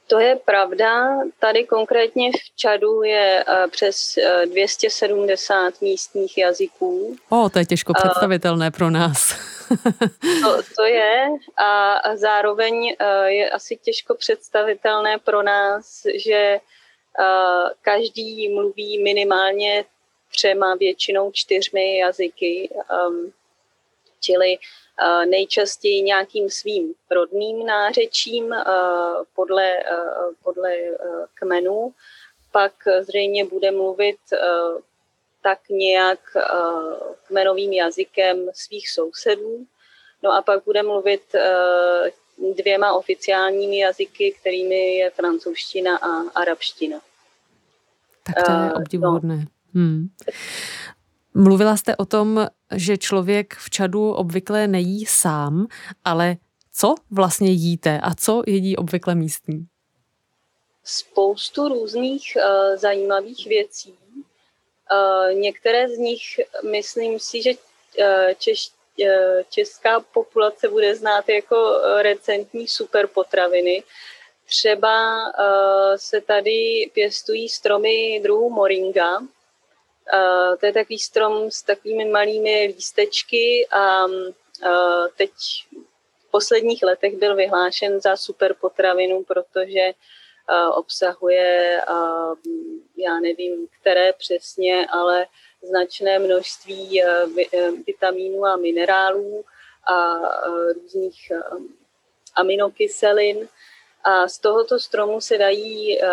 To 0.07 0.21
je 0.21 0.37
pravda. 0.37 1.19
Tady 1.38 1.64
konkrétně 1.64 2.31
v 2.33 2.57
Čadu 2.57 3.03
je 3.03 3.45
uh, 3.49 3.71
přes 3.71 4.19
uh, 4.19 4.53
270 4.53 5.81
místních 5.81 6.38
jazyků. 6.38 7.16
O, 7.29 7.49
to 7.51 7.59
je 7.59 7.66
těžko 7.66 7.92
představitelné 7.92 8.66
uh, 8.66 8.71
pro 8.71 8.90
nás. 8.90 9.35
to, 10.42 10.62
to 10.77 10.85
je 10.85 11.29
a 11.57 12.01
zároveň 12.16 12.97
je 13.27 13.51
asi 13.51 13.77
těžko 13.77 14.14
představitelné 14.14 15.19
pro 15.19 15.42
nás, 15.42 16.03
že 16.14 16.59
každý 17.83 18.49
mluví 18.49 19.03
minimálně 19.03 19.85
třema, 20.31 20.75
většinou 20.75 21.31
čtyřmi 21.33 21.99
jazyky. 21.99 22.69
Um, 23.09 23.33
čili 24.21 24.59
Eh, 24.59 24.59
nejčastěji 25.25 26.03
nějakým 26.03 26.51
svým 26.51 26.95
rodným 27.11 27.67
nářečím 27.67 28.53
eh, 28.53 28.65
podle, 29.35 29.79
eh, 29.79 29.85
podle 30.43 30.73
kmenů. 31.35 31.95
Pak 32.53 32.73
zřejmě 33.01 33.45
bude 33.45 33.71
mluvit 33.71 34.17
tak 35.43 35.69
nějak 35.69 36.19
kmenovým 37.27 37.73
jazykem 37.73 38.49
svých 38.55 38.91
sousedů. 38.91 39.67
No 40.23 40.33
a 40.33 40.43
pak 40.43 40.65
bude 40.65 40.83
mluvit 40.83 41.23
dvěma 42.57 42.93
oficiálními 42.93 43.79
jazyky, 43.79 44.35
kterými 44.41 44.95
je 44.95 45.11
francouzština 45.11 45.97
a 45.97 46.31
arabština. 46.35 47.01
Tak 48.23 48.47
to 48.47 48.53
je 48.53 48.73
obdivuhodné. 48.73 49.37
No. 49.37 49.45
Hmm. 49.75 50.09
Mluvila 51.38 51.77
jste 51.77 51.96
o 51.96 52.05
tom, 52.05 52.46
že 52.75 52.99
člověk 52.99 53.55
v 53.55 53.70
Čadu 53.70 54.12
obvykle 54.12 54.66
nejí 54.66 55.07
sám, 55.07 55.66
ale 56.05 56.37
co 56.72 56.94
vlastně 57.11 57.51
jíte 57.51 58.01
a 58.03 58.14
co 58.14 58.42
jedí 58.46 58.77
obvykle 58.77 59.14
místní? 59.14 59.66
Spoustu 60.85 61.68
různých 61.68 62.37
uh, 62.37 62.77
zajímavých 62.77 63.46
věcí. 63.46 63.94
Uh, 63.94 65.35
některé 65.35 65.88
z 65.88 65.99
nich, 65.99 66.22
myslím 66.70 67.18
si, 67.20 67.42
že 67.42 67.51
uh, 67.51 68.07
češ, 68.38 68.70
uh, 68.99 69.07
česká 69.51 70.01
populace 70.01 70.68
bude 70.68 70.94
znát 70.94 71.29
jako 71.29 71.81
recentní 71.99 72.68
superpotraviny. 72.68 73.83
Třeba 74.46 75.16
uh, 75.27 75.96
se 75.96 76.20
tady 76.20 76.90
pěstují 76.94 77.49
stromy 77.49 78.20
druhu 78.22 78.51
moringa, 78.51 79.20
Uh, 80.14 80.57
to 80.57 80.66
je 80.66 80.73
takový 80.73 80.99
strom 80.99 81.51
s 81.51 81.62
takovými 81.62 82.05
malými 82.05 82.73
lístečky 82.77 83.66
a 83.71 84.05
uh, 84.07 85.07
teď 85.16 85.31
v 86.19 86.31
posledních 86.31 86.83
letech 86.83 87.16
byl 87.16 87.37
vyhlášen 87.37 88.01
za 88.01 88.16
super 88.16 88.55
potravinu, 88.55 89.25
protože 89.25 89.90
uh, 89.90 90.79
obsahuje, 90.79 91.83
já 92.97 93.21
nevím, 93.21 93.69
které 93.81 94.12
přesně, 94.12 94.87
ale 94.87 95.27
značné 95.62 96.19
množství 96.19 97.03
vitamínů 97.87 98.45
a 98.45 98.57
minerálů 98.57 99.45
a 99.88 100.14
různých 100.73 101.33
aminokyselin 102.35 103.49
a 104.07 104.29
z 104.29 104.38
tohoto 104.38 104.79
stromu 104.79 105.21
se 105.21 105.38
dají 105.38 105.99
uh, 105.99 106.09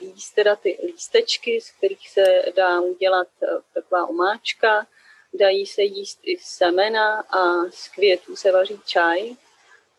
jíst 0.00 0.34
teda 0.34 0.56
ty 0.56 0.78
lístečky, 0.84 1.60
z 1.60 1.70
kterých 1.70 2.10
se 2.10 2.42
dá 2.56 2.80
udělat 2.80 3.28
uh, 3.40 3.48
taková 3.74 4.06
omáčka. 4.06 4.86
Dají 5.34 5.66
se 5.66 5.82
jíst 5.82 6.18
i 6.22 6.38
semena 6.40 7.20
a 7.20 7.70
z 7.70 7.88
květů 7.88 8.36
se 8.36 8.52
vaří 8.52 8.80
čaj. 8.86 9.34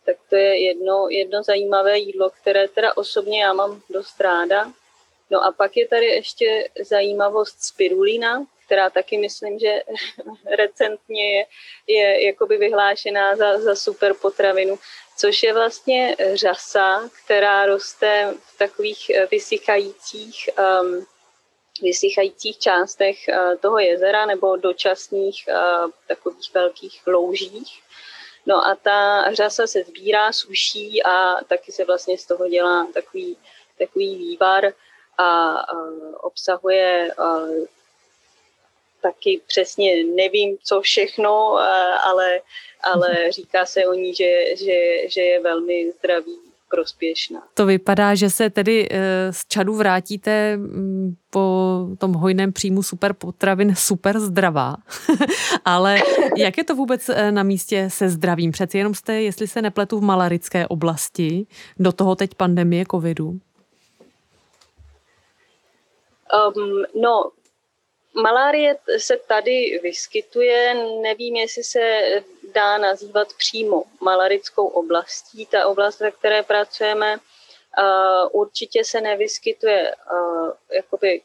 Tak 0.05 0.15
to 0.29 0.36
je 0.36 0.65
jedno, 0.65 1.07
jedno 1.09 1.43
zajímavé 1.43 1.97
jídlo, 1.97 2.29
které 2.29 2.67
teda 2.67 2.97
osobně 2.97 3.43
já 3.43 3.53
mám 3.53 3.81
dost 3.89 4.21
ráda. 4.21 4.73
No 5.34 5.43
a 5.46 5.52
pak 5.52 5.78
je 5.78 5.88
tady 5.88 6.06
ještě 6.06 6.69
zajímavost 6.80 7.63
spirulina, 7.63 8.46
která 8.65 8.89
taky 8.89 9.17
myslím, 9.17 9.60
že 9.60 9.82
recentně 10.58 11.34
je, 11.36 11.46
je 11.88 12.26
jakoby 12.26 12.58
vyhlášená 12.58 13.36
za, 13.36 13.60
za 13.60 13.76
super 13.76 14.13
potravinu 14.13 14.80
což 15.17 15.43
je 15.43 15.54
vlastně 15.54 16.15
řasa, 16.34 17.10
která 17.24 17.65
roste 17.65 18.34
v 18.41 18.58
takových 18.58 19.10
eh, 19.10 19.28
vysychajících, 19.32 20.50
um, 20.82 21.06
vysychajících 21.82 22.60
částech 22.60 23.17
uh, 23.30 23.56
toho 23.56 23.80
jezera 23.80 24.26
nebo 24.26 24.58
dočasných 24.58 25.46
uh, 25.48 25.91
takových 26.08 26.54
velkých 26.54 27.08
loužích. 27.08 27.84
No 28.46 28.65
a 28.65 28.76
ta 28.76 29.32
řasa 29.34 29.67
se 29.67 29.84
sbírá, 29.84 30.32
suší 30.32 31.04
a 31.04 31.43
taky 31.43 31.72
se 31.72 31.86
vlastně 31.86 32.17
z 32.17 32.26
toho 32.26 32.50
dělá 32.50 32.88
takový, 32.93 33.38
takový 33.78 34.15
vývar 34.15 34.74
a 35.17 35.56
obsahuje 36.21 37.12
taky 39.02 39.41
přesně 39.47 40.04
nevím, 40.04 40.58
co 40.63 40.82
všechno, 40.82 41.58
ale 42.04 42.41
ale 42.84 43.32
říká 43.32 43.65
se 43.65 43.86
o 43.86 43.93
ní, 43.93 44.15
že, 44.15 44.43
že, 44.58 45.10
že 45.10 45.21
je 45.21 45.41
velmi 45.41 45.91
zdravý, 45.91 46.38
prospěšná. 46.76 47.43
To 47.54 47.65
vypadá, 47.65 48.15
že 48.15 48.30
se 48.30 48.49
tedy 48.49 48.88
eh, 48.91 49.34
z 49.34 49.45
Čadu 49.47 49.76
vrátíte 49.76 50.60
po 51.30 51.88
tom 51.97 52.13
hojném 52.13 52.54
příjmu 52.54 52.84
super 52.84 53.13
potravin 53.13 53.76
super 53.78 54.19
zdravá. 54.19 54.76
Ale 55.65 56.02
jak 56.38 56.58
je 56.58 56.63
to 56.63 56.76
vůbec 56.76 57.10
eh, 57.10 57.32
na 57.32 57.43
místě 57.43 57.89
se 57.89 58.10
zdravím? 58.10 58.52
Přeci 58.52 58.78
jenom 58.78 58.94
jste, 58.94 59.21
jestli 59.21 59.48
se 59.48 59.62
nepletu, 59.62 60.00
v 60.00 60.04
malarické 60.04 60.67
oblasti, 60.67 61.46
do 61.79 61.92
toho 61.92 62.15
teď 62.15 62.35
pandemie 62.35 62.85
covidu. 62.92 63.40
Um, 66.34 66.86
no, 66.96 67.31
Malárie 68.15 68.77
se 68.98 69.17
tady 69.27 69.79
vyskytuje, 69.84 70.73
nevím, 71.02 71.36
jestli 71.36 71.63
se 71.63 72.02
dá 72.54 72.77
nazývat 72.77 73.27
přímo 73.38 73.84
malarickou 74.02 74.67
oblastí. 74.67 75.46
Ta 75.46 75.67
oblast, 75.67 76.00
ve 76.00 76.12
které 76.12 76.44
pracujeme, 76.44 77.17
určitě 78.31 78.84
se 78.84 79.02
nevyskytuje 79.02 79.96
jakoby 80.71 81.21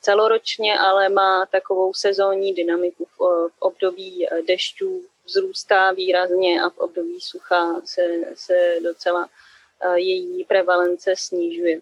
celoročně, 0.00 0.78
ale 0.78 1.08
má 1.08 1.46
takovou 1.46 1.94
sezónní 1.94 2.54
dynamiku. 2.54 3.04
V 3.18 3.50
období 3.58 4.26
dešťů 4.46 5.02
vzrůstá 5.24 5.92
výrazně 5.92 6.62
a 6.62 6.70
v 6.70 6.78
období 6.78 7.20
sucha 7.20 7.80
se, 7.84 8.02
se 8.34 8.76
docela 8.82 9.28
její 9.94 10.44
prevalence 10.44 11.14
snižuje. 11.16 11.80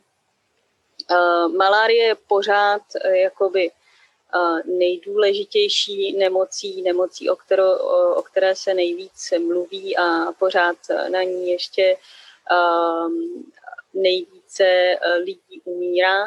Malárie 1.57 2.05
je 2.05 2.15
pořád 2.15 2.83
jakoby 3.05 3.71
nejdůležitější 4.65 6.17
nemocí, 6.17 6.83
nemocí, 6.83 7.31
o, 7.31 7.37
kterou, 7.37 7.73
o 8.15 8.23
které 8.23 8.57
se 8.57 8.75
nejvíc 8.75 9.33
mluví 9.39 9.97
a 9.97 10.33
pořád 10.39 10.77
na 11.09 11.23
ní 11.23 11.51
ještě 11.51 11.97
nejvíce 13.95 14.97
lidí 15.25 15.61
umírá, 15.65 16.27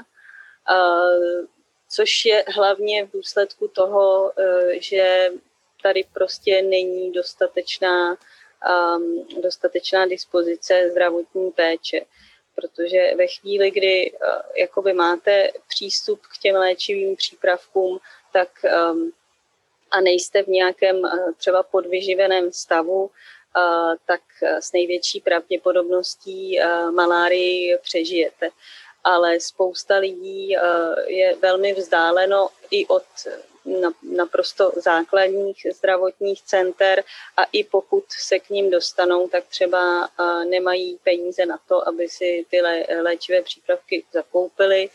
což 1.89 2.25
je 2.25 2.45
hlavně 2.47 3.05
v 3.05 3.11
důsledku 3.11 3.67
toho, 3.67 4.31
že 4.71 5.31
tady 5.83 6.03
prostě 6.13 6.61
není 6.61 7.11
dostatečná, 7.11 8.17
dostatečná 9.43 10.05
dispozice 10.05 10.89
zdravotní 10.91 11.51
péče 11.51 12.01
protože 12.55 13.15
ve 13.17 13.27
chvíli, 13.27 13.71
kdy 13.71 14.11
uh, 14.11 14.19
jakoby 14.55 14.93
máte 14.93 15.51
přístup 15.67 16.21
k 16.21 16.37
těm 16.37 16.55
léčivým 16.55 17.15
přípravkům, 17.15 17.99
tak 18.33 18.49
um, 18.91 19.11
a 19.91 20.01
nejste 20.01 20.43
v 20.43 20.47
nějakém 20.47 20.95
uh, 20.95 21.31
třeba 21.37 21.63
podvyživeném 21.63 22.51
stavu, 22.51 23.03
uh, 23.03 23.09
tak 24.05 24.21
s 24.41 24.71
největší 24.73 25.19
pravděpodobností 25.21 26.59
malárii 26.91 27.77
přežijete. 27.81 28.49
Ale 29.03 29.39
spousta 29.39 29.97
lidí 29.97 30.55
je 31.07 31.35
velmi 31.35 31.73
vzdáleno 31.73 32.49
i 32.71 32.87
od 32.87 33.03
naprosto 34.03 34.71
základních 34.75 35.65
zdravotních 35.77 36.41
center 36.41 37.03
a 37.37 37.43
i 37.43 37.63
pokud 37.63 38.03
se 38.09 38.39
k 38.39 38.49
ním 38.49 38.71
dostanou, 38.71 39.27
tak 39.27 39.43
třeba 39.45 40.09
nemají 40.49 40.99
peníze 41.03 41.45
na 41.45 41.59
to, 41.67 41.87
aby 41.87 42.09
si 42.09 42.45
ty 42.49 42.61
léčivé 43.01 43.41
přípravky 43.41 44.05
zakoupili 44.13 44.89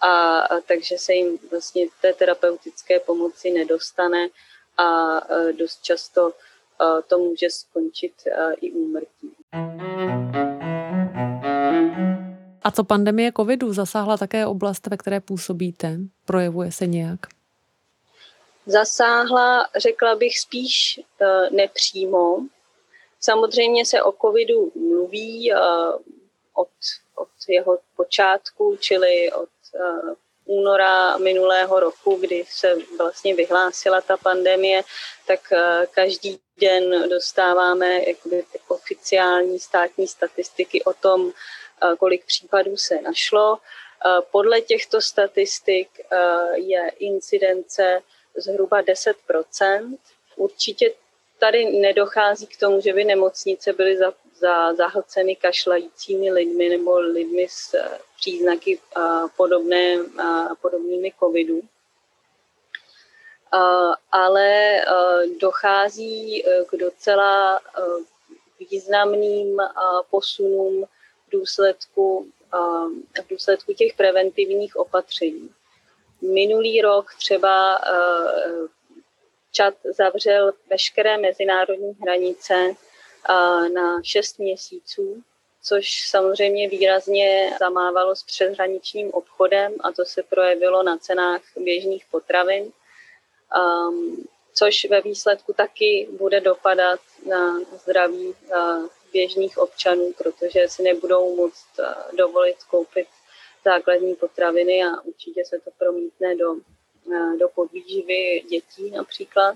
a, 0.00 0.38
a 0.38 0.60
takže 0.60 0.98
se 0.98 1.14
jim 1.14 1.38
vlastně 1.50 1.86
té 2.00 2.12
terapeutické 2.12 3.00
pomoci 3.00 3.50
nedostane 3.50 4.28
a 4.76 5.20
dost 5.52 5.82
často 5.82 6.32
to 7.08 7.18
může 7.18 7.50
skončit 7.50 8.12
i 8.60 8.72
úmrtí. 8.72 9.32
A 12.62 12.70
co 12.70 12.84
pandemie 12.84 13.32
covidu 13.36 13.72
zasáhla 13.72 14.16
také 14.16 14.46
oblast, 14.46 14.86
ve 14.86 14.96
které 14.96 15.20
působíte? 15.20 15.98
Projevuje 16.24 16.72
se 16.72 16.86
nějak? 16.86 17.20
Zasáhla, 18.66 19.68
řekla 19.76 20.14
bych, 20.14 20.38
spíš 20.38 21.00
eh, 21.20 21.50
nepřímo. 21.50 22.38
Samozřejmě 23.20 23.86
se 23.86 24.02
o 24.02 24.12
covidu 24.12 24.72
mluví 24.74 25.52
eh, 25.52 25.56
od, 26.54 26.68
od 27.14 27.28
jeho 27.48 27.78
počátku, 27.96 28.76
čili 28.80 29.32
od 29.32 29.48
eh, 29.74 30.14
února 30.44 31.18
minulého 31.18 31.80
roku, 31.80 32.16
kdy 32.16 32.44
se 32.48 32.76
vlastně 32.98 33.34
vyhlásila 33.34 34.00
ta 34.00 34.16
pandemie, 34.16 34.82
tak 35.26 35.40
každý 35.90 36.40
den 36.60 37.08
dostáváme 37.08 38.08
jakoby 38.08 38.44
oficiální 38.68 39.58
státní 39.58 40.08
statistiky 40.08 40.84
o 40.84 40.92
tom, 40.92 41.32
kolik 41.98 42.24
případů 42.26 42.76
se 42.76 43.00
našlo. 43.00 43.58
Podle 44.30 44.60
těchto 44.60 45.00
statistik 45.00 45.88
je 46.54 46.88
incidence 46.98 48.02
zhruba 48.36 48.82
10% 48.82 49.96
Určitě 50.36 50.94
tady 51.38 51.80
nedochází 51.80 52.46
k 52.46 52.56
tomu, 52.56 52.80
že 52.80 52.92
by 52.92 53.04
nemocnice 53.04 53.72
byly 53.72 53.96
za, 53.96 54.12
za, 54.34 54.74
zahlceny 54.74 55.36
kašlajícími 55.36 56.32
lidmi 56.32 56.68
nebo 56.68 56.98
lidmi 56.98 57.46
s 57.50 57.74
eh, 57.74 57.98
příznaky 58.16 58.80
a 58.94 59.28
podobné, 59.36 59.96
a 60.50 60.54
podobnými 60.54 61.12
covidu. 61.18 61.60
ale 64.12 64.80
eh, 64.80 64.84
dochází 65.40 66.46
eh, 66.46 66.64
k 66.64 66.76
docela 66.76 67.60
významným 68.70 69.62
posunům 70.10 70.84
v 71.26 71.30
důsledku, 71.30 72.26
v 73.24 73.28
důsledku 73.30 73.72
těch 73.72 73.94
preventivních 73.96 74.76
opatření. 74.76 75.50
Minulý 76.22 76.82
rok 76.82 77.14
třeba 77.18 77.80
eh, 77.86 78.68
Čad 79.52 79.74
zavřel 79.84 80.52
veškeré 80.70 81.18
mezinárodní 81.18 81.92
hranice 82.02 82.54
eh, 82.54 83.68
na 83.68 84.02
6 84.02 84.38
měsíců, 84.38 85.22
což 85.62 86.08
samozřejmě 86.08 86.68
výrazně 86.68 87.56
zamávalo 87.58 88.16
s 88.16 88.22
přeshraničním 88.22 89.10
obchodem 89.14 89.74
a 89.80 89.92
to 89.92 90.04
se 90.04 90.22
projevilo 90.22 90.82
na 90.82 90.96
cenách 90.96 91.40
běžných 91.56 92.04
potravin, 92.10 92.72
ehm, 93.56 94.16
což 94.54 94.84
ve 94.90 95.00
výsledku 95.00 95.52
taky 95.52 96.08
bude 96.10 96.40
dopadat 96.40 97.00
na 97.26 97.60
zdraví 97.84 98.34
eh, 98.52 98.54
běžných 99.12 99.58
občanů, 99.58 100.12
protože 100.18 100.68
si 100.68 100.82
nebudou 100.82 101.36
moct 101.36 101.66
dovolit 102.12 102.64
koupit 102.70 103.06
základní 103.64 104.14
potraviny 104.14 104.84
a 104.84 105.00
určitě 105.00 105.44
se 105.44 105.60
to 105.64 105.70
promítne 105.78 106.36
do, 106.36 106.56
eh, 107.14 107.36
do 107.38 107.48
podvýživy 107.48 108.42
dětí 108.50 108.90
například. 108.90 109.54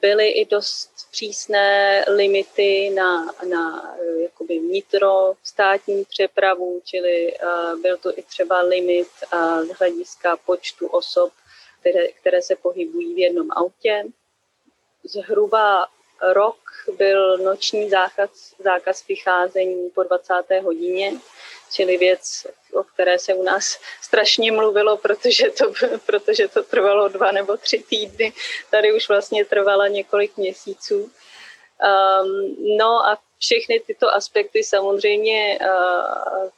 Byly 0.00 0.28
i 0.28 0.44
dost 0.44 0.90
přísné 1.10 2.04
limity 2.08 2.90
na, 2.90 3.24
na 3.48 3.94
eh, 4.00 4.22
jakoby 4.22 4.58
vnitro 4.58 5.34
státní 5.44 6.04
přepravu, 6.04 6.82
čili 6.84 7.34
eh, 7.34 7.76
byl 7.82 7.96
to 7.96 8.18
i 8.18 8.22
třeba 8.22 8.60
limit 8.60 9.08
z 9.62 9.78
hlediska 9.78 10.36
počtu 10.36 10.86
osob, 10.86 11.32
které, 11.80 12.08
které 12.08 12.42
se 12.42 12.56
pohybují 12.56 13.14
v 13.14 13.18
jednom 13.18 13.48
autě. 13.50 14.04
Zhruba 15.04 15.86
rok 16.22 16.56
byl 16.96 17.38
noční 17.38 17.90
zákaz, 17.90 18.54
zákaz 18.58 19.06
vycházení 19.06 19.90
po 19.90 20.02
20. 20.02 20.34
hodině 20.62 21.12
čili 21.70 21.96
věc, 21.96 22.46
o 22.72 22.82
které 22.82 23.18
se 23.18 23.34
u 23.34 23.42
nás 23.42 23.80
strašně 24.02 24.52
mluvilo, 24.52 24.96
protože 24.96 25.50
to, 25.50 25.72
protože 26.06 26.48
to 26.48 26.62
trvalo 26.62 27.08
dva 27.08 27.32
nebo 27.32 27.56
tři 27.56 27.84
týdny. 27.88 28.32
Tady 28.70 28.92
už 28.92 29.08
vlastně 29.08 29.44
trvala 29.44 29.88
několik 29.88 30.36
měsíců. 30.36 30.96
Um, 31.00 32.56
no 32.76 33.06
a 33.06 33.18
všechny 33.38 33.80
tyto 33.80 34.14
aspekty 34.14 34.64
samozřejmě 34.64 35.58
uh, 35.62 36.48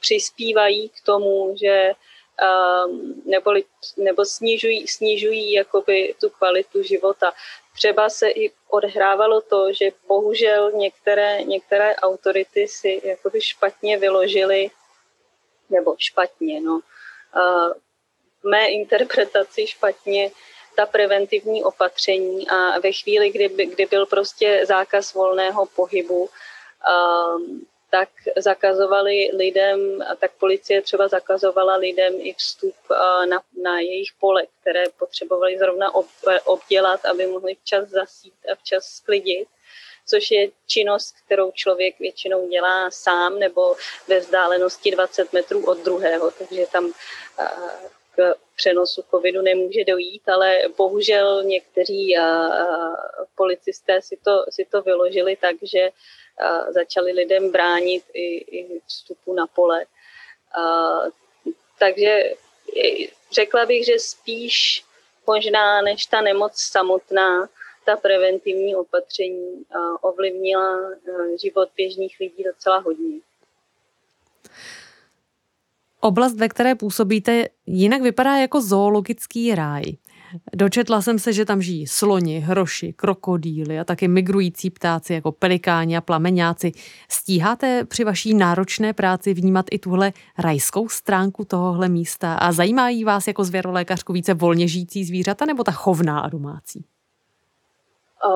přispívají 0.00 0.88
k 0.88 1.00
tomu, 1.04 1.56
že 1.60 1.92
um, 2.38 3.22
nebo, 3.24 3.52
nebo 3.96 4.24
snižují, 4.24 4.88
snižují 4.88 5.52
jakoby 5.52 6.14
tu 6.20 6.30
kvalitu 6.30 6.82
života. 6.82 7.32
Třeba 7.74 8.08
se 8.08 8.28
i 8.28 8.52
odhrávalo 8.68 9.40
to, 9.40 9.72
že 9.72 9.90
bohužel 10.08 10.72
některé, 10.72 11.42
některé 11.42 11.96
autority 11.96 12.68
si 12.68 13.00
jakoby 13.04 13.40
špatně 13.40 13.98
vyložily, 13.98 14.70
nebo 15.70 15.94
špatně, 15.98 16.60
no, 16.60 16.80
v 18.42 18.48
mé 18.48 18.68
interpretaci 18.68 19.66
špatně 19.66 20.30
ta 20.76 20.86
preventivní 20.86 21.64
opatření 21.64 22.48
a 22.48 22.78
ve 22.78 22.92
chvíli, 22.92 23.30
kdy, 23.30 23.66
kdy 23.66 23.86
byl 23.86 24.06
prostě 24.06 24.60
zákaz 24.66 25.14
volného 25.14 25.66
pohybu, 25.66 26.28
tak 27.90 28.08
zakazovali 28.36 29.30
lidem, 29.36 30.04
tak 30.20 30.32
policie 30.32 30.82
třeba 30.82 31.08
zakazovala 31.08 31.76
lidem 31.76 32.14
i 32.18 32.34
vstup 32.34 32.74
na, 33.28 33.42
na 33.62 33.80
jejich 33.80 34.10
pole, 34.20 34.42
které 34.60 34.84
potřebovali 34.98 35.58
zrovna 35.58 35.94
ob, 35.94 36.06
obdělat, 36.44 37.04
aby 37.04 37.26
mohli 37.26 37.54
včas 37.54 37.88
zasít 37.88 38.34
a 38.52 38.54
včas 38.54 38.84
sklidit 38.84 39.48
což 40.10 40.30
je 40.30 40.50
činnost, 40.66 41.14
kterou 41.26 41.50
člověk 41.50 41.98
většinou 41.98 42.48
dělá 42.48 42.90
sám 42.90 43.38
nebo 43.38 43.76
ve 44.08 44.20
vzdálenosti 44.20 44.90
20 44.90 45.32
metrů 45.32 45.66
od 45.66 45.78
druhého, 45.78 46.30
takže 46.30 46.66
tam 46.72 46.92
k 48.16 48.34
přenosu 48.56 49.02
covidu 49.10 49.42
nemůže 49.42 49.84
dojít, 49.84 50.28
ale 50.28 50.58
bohužel 50.76 51.42
někteří 51.44 52.16
policisté 53.34 54.02
si 54.02 54.16
to, 54.24 54.44
si 54.50 54.64
to 54.64 54.82
vyložili 54.82 55.36
tak, 55.36 55.56
že 55.62 55.90
začali 56.70 57.12
lidem 57.12 57.50
bránit 57.50 58.04
i, 58.14 58.36
i 58.36 58.80
vstupu 58.86 59.34
na 59.34 59.46
pole. 59.46 59.84
Takže 61.78 62.22
řekla 63.32 63.66
bych, 63.66 63.86
že 63.86 63.98
spíš 63.98 64.84
možná 65.26 65.82
než 65.82 66.06
ta 66.06 66.20
nemoc 66.20 66.52
samotná, 66.56 67.48
ta 67.84 67.96
preventivní 67.96 68.76
opatření 68.76 69.64
ovlivnila 70.00 70.76
život 71.42 71.68
běžných 71.76 72.16
lidí 72.20 72.44
docela 72.44 72.78
hodně. 72.78 73.20
Oblast, 76.00 76.34
ve 76.36 76.48
které 76.48 76.74
působíte, 76.74 77.48
jinak 77.66 78.02
vypadá 78.02 78.36
jako 78.36 78.60
zoologický 78.60 79.54
ráj. 79.54 79.82
Dočetla 80.54 81.02
jsem 81.02 81.18
se, 81.18 81.32
že 81.32 81.44
tam 81.44 81.62
žijí 81.62 81.86
sloni, 81.86 82.38
hroši, 82.38 82.92
krokodýly 82.92 83.78
a 83.78 83.84
taky 83.84 84.08
migrující 84.08 84.70
ptáci 84.70 85.14
jako 85.14 85.32
pelikáni 85.32 85.96
a 85.96 86.00
plameňáci. 86.00 86.72
Stíháte 87.10 87.84
při 87.84 88.04
vaší 88.04 88.34
náročné 88.34 88.92
práci 88.92 89.34
vnímat 89.34 89.66
i 89.70 89.78
tuhle 89.78 90.12
rajskou 90.38 90.88
stránku 90.88 91.44
tohohle 91.44 91.88
místa 91.88 92.34
a 92.34 92.52
zajímají 92.52 93.04
vás 93.04 93.26
jako 93.26 93.44
zvěrolékařku 93.44 94.12
více 94.12 94.34
volně 94.34 94.68
žijící 94.68 95.04
zvířata 95.04 95.44
nebo 95.44 95.64
ta 95.64 95.72
chovná 95.72 96.20
a 96.20 96.28
domácí? 96.28 96.84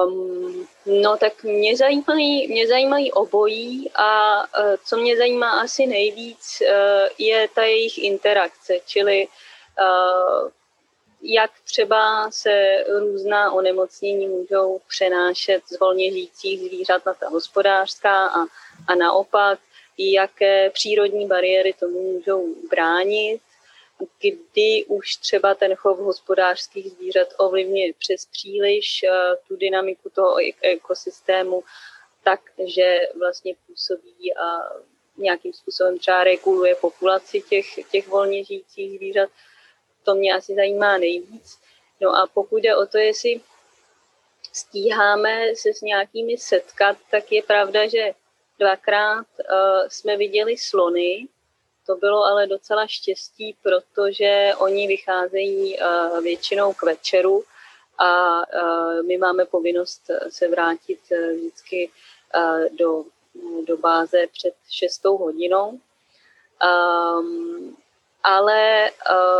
Um, 0.07 0.66
no 1.03 1.16
tak 1.16 1.45
mě 1.45 1.76
zajímají, 1.76 2.49
mě 2.49 2.68
zajímají 2.68 3.12
obojí 3.12 3.90
a 3.90 4.40
uh, 4.40 4.76
co 4.84 4.97
mě 4.97 5.16
zajímá 5.16 5.61
asi 5.61 5.86
nejvíc 5.86 6.62
uh, 6.62 7.09
je 7.18 7.49
ta 7.55 7.62
jejich 7.62 7.99
interakce, 7.99 8.74
čili 8.86 9.26
uh, 9.26 10.51
jak 11.22 11.50
třeba 11.64 12.30
se 12.30 12.84
různá 12.98 13.52
onemocnění 13.52 14.28
můžou 14.28 14.80
přenášet 14.88 15.62
z 15.66 15.78
volně 15.80 16.12
žijících 16.12 16.60
zvířat 16.60 17.06
na 17.06 17.14
ta 17.14 17.28
hospodářská 17.28 18.26
a, 18.26 18.40
a 18.88 18.94
naopak, 18.94 19.58
jaké 19.98 20.70
přírodní 20.70 21.26
bariéry 21.26 21.72
tomu 21.72 22.12
můžou 22.12 22.54
bránit, 22.70 23.40
kdy 24.20 24.84
už 24.88 25.16
třeba 25.16 25.54
ten 25.54 25.74
chov 25.74 25.98
hospodářských 25.98 26.90
zvířat 26.90 27.28
ovlivňuje 27.38 27.92
přes 27.98 28.26
příliš 28.26 29.04
uh, 29.04 29.36
tu 29.48 29.56
dynamiku 29.56 30.10
toho 30.10 30.36
ekosystému, 30.62 31.64
takže 32.24 33.00
vlastně 33.18 33.54
působí 33.66 34.36
a 34.36 34.72
nějakým 35.16 35.52
způsobem 35.52 35.98
třeba 35.98 36.24
reguluje 36.24 36.74
populaci 36.74 37.40
těch, 37.40 37.66
těch 37.90 38.08
volně 38.08 38.44
žijících 38.44 38.98
zvířat 38.98 39.30
to 40.05 40.14
mě 40.14 40.34
asi 40.34 40.55
zajímá 40.55 40.98
nejvíc. 40.98 41.59
No 42.00 42.16
a 42.16 42.26
pokud 42.34 42.57
jde 42.57 42.76
o 42.76 42.86
to, 42.86 42.98
jestli 42.98 43.40
stíháme 44.53 45.57
se 45.57 45.72
s 45.74 45.80
nějakými 45.80 46.38
setkat, 46.38 46.96
tak 47.11 47.32
je 47.32 47.42
pravda, 47.42 47.88
že 47.88 48.12
dvakrát 48.59 49.26
uh, 49.38 49.88
jsme 49.88 50.16
viděli 50.16 50.59
slony, 50.59 51.28
to 51.86 51.94
bylo 51.96 52.24
ale 52.24 52.46
docela 52.46 52.86
štěstí, 52.86 53.57
protože 53.62 54.53
oni 54.59 54.86
vycházejí 54.86 55.78
uh, 55.78 56.20
většinou 56.20 56.72
k 56.72 56.82
večeru 56.82 57.44
a 57.98 58.38
uh, 58.38 59.03
my 59.07 59.18
máme 59.18 59.44
povinnost 59.44 60.03
se 60.28 60.48
vrátit 60.48 61.00
uh, 61.11 61.36
vždycky 61.36 61.90
uh, 62.34 62.76
do, 62.76 63.05
do 63.66 63.76
báze 63.76 64.26
před 64.32 64.55
šestou 64.70 65.16
hodinou. 65.16 65.80
Um, 66.62 67.76
ale 68.22 68.90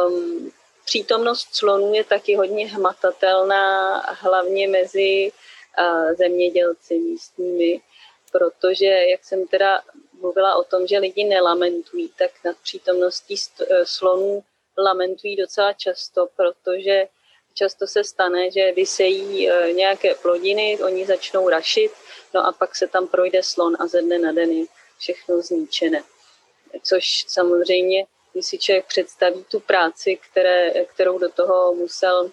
um, 0.06 0.52
přítomnost 0.84 1.48
slonů 1.54 1.94
je 1.94 2.04
taky 2.04 2.36
hodně 2.36 2.66
hmatatelná, 2.66 3.98
hlavně 3.98 4.68
mezi 4.68 5.32
uh, 5.78 6.14
zemědělci 6.14 6.98
místními, 6.98 7.80
protože, 8.32 8.86
jak 8.86 9.24
jsem 9.24 9.46
teda 9.46 9.82
mluvila 10.22 10.54
o 10.54 10.64
tom, 10.64 10.86
že 10.86 10.98
lidi 10.98 11.24
nelamentují, 11.24 12.08
tak 12.18 12.30
nad 12.44 12.56
přítomností 12.62 13.34
e, 13.36 13.86
slonů 13.86 14.44
lamentují 14.78 15.36
docela 15.36 15.72
často, 15.72 16.28
protože 16.36 17.08
často 17.54 17.86
se 17.86 18.04
stane, 18.04 18.50
že 18.50 18.72
vysejí 18.72 19.50
e, 19.50 19.72
nějaké 19.72 20.14
plodiny, 20.14 20.78
oni 20.84 21.06
začnou 21.06 21.48
rašit, 21.48 21.92
no 22.34 22.46
a 22.46 22.52
pak 22.52 22.76
se 22.76 22.88
tam 22.88 23.08
projde 23.08 23.42
slon 23.42 23.76
a 23.78 23.86
ze 23.86 24.02
dne 24.02 24.18
na 24.18 24.32
den 24.32 24.50
je 24.50 24.64
všechno 24.98 25.42
zničené. 25.42 26.02
Což 26.82 27.24
samozřejmě 27.28 28.06
když 28.32 28.46
si 28.46 28.58
člověk 28.58 28.86
představí 28.86 29.44
tu 29.44 29.60
práci, 29.60 30.18
které, 30.30 30.84
kterou 30.84 31.18
do 31.18 31.28
toho 31.28 31.74
musel 31.74 32.30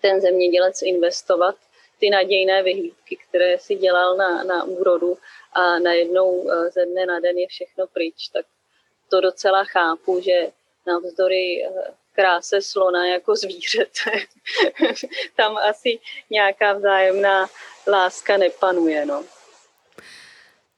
ten 0.00 0.20
zemědělec 0.20 0.82
investovat, 0.82 1.54
ty 1.98 2.10
nadějné 2.10 2.62
vyhlídky, 2.62 3.16
které 3.28 3.58
si 3.58 3.74
dělal 3.74 4.16
na, 4.16 4.44
na 4.44 4.64
úrodu 4.64 5.18
a 5.52 5.78
najednou 5.78 6.50
eh, 6.50 6.70
ze 6.70 6.86
dne 6.86 7.06
na 7.06 7.20
den 7.20 7.38
je 7.38 7.46
všechno 7.48 7.86
pryč, 7.86 8.28
tak 8.32 8.46
to 9.10 9.20
docela 9.20 9.64
chápu, 9.64 10.20
že 10.20 10.46
navzdory 10.86 11.64
eh, 11.64 11.94
kráse 12.12 12.62
slona 12.62 13.06
jako 13.06 13.36
zvířete, 13.36 14.10
tam 15.36 15.56
asi 15.56 15.98
nějaká 16.30 16.72
vzájemná 16.72 17.46
láska 17.86 18.36
nepanuje. 18.36 19.06
No. 19.06 19.24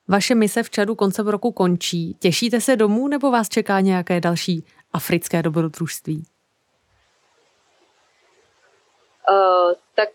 Vaše 0.09 0.35
mise 0.35 0.63
v 0.63 0.71
Čadu 0.71 0.95
koncem 0.95 1.29
roku 1.29 1.53
končí. 1.53 2.17
Těšíte 2.19 2.61
se 2.61 2.77
domů 2.77 3.09
nebo 3.09 3.31
vás 3.31 3.49
čeká 3.49 3.81
nějaké 3.81 4.21
další 4.21 4.65
africké 4.93 5.43
dobrodružství? 5.43 6.25
Uh, 9.31 9.73
tak 9.95 10.09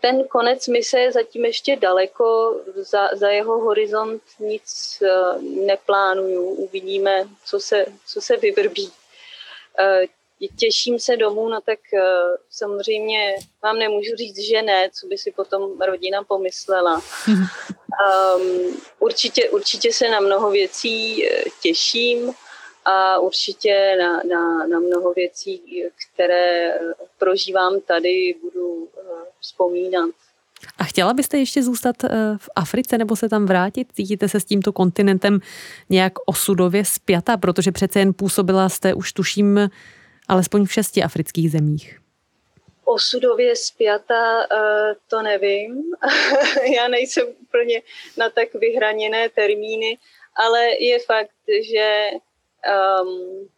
ten 0.00 0.24
konec 0.24 0.68
mise 0.68 0.98
je 1.00 1.12
zatím 1.12 1.44
ještě 1.44 1.76
daleko, 1.76 2.56
za, 2.74 3.08
za 3.12 3.28
jeho 3.28 3.60
horizont 3.60 4.22
nic 4.38 4.98
uh, 5.02 5.42
neplánuju, 5.66 6.42
uvidíme, 6.42 7.24
co 7.44 7.60
se, 7.60 7.86
co 8.06 8.20
se 8.20 8.36
vyvrbí. 8.36 8.86
Uh, 8.86 10.06
těším 10.48 10.98
se 10.98 11.16
domů, 11.16 11.48
no 11.48 11.60
tak 11.60 11.78
uh, 11.92 12.00
samozřejmě 12.50 13.36
vám 13.62 13.78
nemůžu 13.78 14.16
říct, 14.16 14.38
že 14.38 14.62
ne, 14.62 14.90
co 15.00 15.06
by 15.06 15.18
si 15.18 15.32
potom 15.32 15.80
rodina 15.80 16.22
pomyslela. 16.24 17.02
Um, 17.28 18.76
určitě, 18.98 19.50
určitě 19.50 19.92
se 19.92 20.08
na 20.08 20.20
mnoho 20.20 20.50
věcí 20.50 21.26
eh, 21.28 21.44
těším 21.62 22.32
a 22.84 23.18
určitě 23.18 23.96
na, 24.00 24.22
na, 24.28 24.66
na 24.66 24.78
mnoho 24.80 25.12
věcí, 25.12 25.84
které 26.14 26.74
eh, 26.74 26.78
prožívám 27.18 27.80
tady, 27.80 28.34
budu 28.42 28.88
vzpomínat. 29.40 30.10
A 30.78 30.84
chtěla 30.84 31.14
byste 31.14 31.38
ještě 31.38 31.62
zůstat 31.62 31.96
v 32.36 32.48
Africe 32.56 32.98
nebo 32.98 33.16
se 33.16 33.28
tam 33.28 33.46
vrátit? 33.46 33.88
Cítíte 33.92 34.28
se 34.28 34.40
s 34.40 34.44
tímto 34.44 34.72
kontinentem 34.72 35.40
nějak 35.90 36.12
osudově 36.26 36.84
spjata, 36.84 37.36
protože 37.36 37.72
přece 37.72 37.98
jen 37.98 38.12
působila 38.12 38.68
jste 38.68 38.94
už 38.94 39.12
tuším 39.12 39.70
alespoň 40.28 40.66
v 40.66 40.72
šesti 40.72 41.02
afrických 41.02 41.50
zemích 41.50 42.02
osudově 42.92 43.56
zpěta, 43.56 44.46
eh, 44.52 44.94
to 45.08 45.22
nevím. 45.22 45.84
Já 46.76 46.88
nejsem 46.88 47.26
úplně 47.40 47.82
na 48.16 48.30
tak 48.30 48.54
vyhraněné 48.54 49.28
termíny, 49.28 49.98
ale 50.34 50.68
je 50.78 50.98
fakt, 50.98 51.30
že, 51.72 52.08
um, 53.02 53.48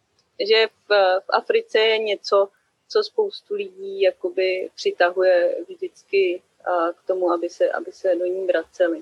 že 0.47 0.67
v, 0.67 1.19
v 1.19 1.29
Africe 1.29 1.79
je 1.79 1.97
něco, 1.97 2.49
co 2.87 3.03
spoustu 3.03 3.53
lidí 3.53 4.01
jakoby 4.01 4.69
přitahuje 4.75 5.55
vždycky 5.69 6.41
uh, 6.67 6.91
k 6.91 7.07
tomu, 7.07 7.31
aby 7.31 7.49
se, 7.49 7.69
aby 7.71 7.91
se 7.91 8.15
do 8.15 8.25
ní 8.25 8.47
vraceli. 8.47 9.01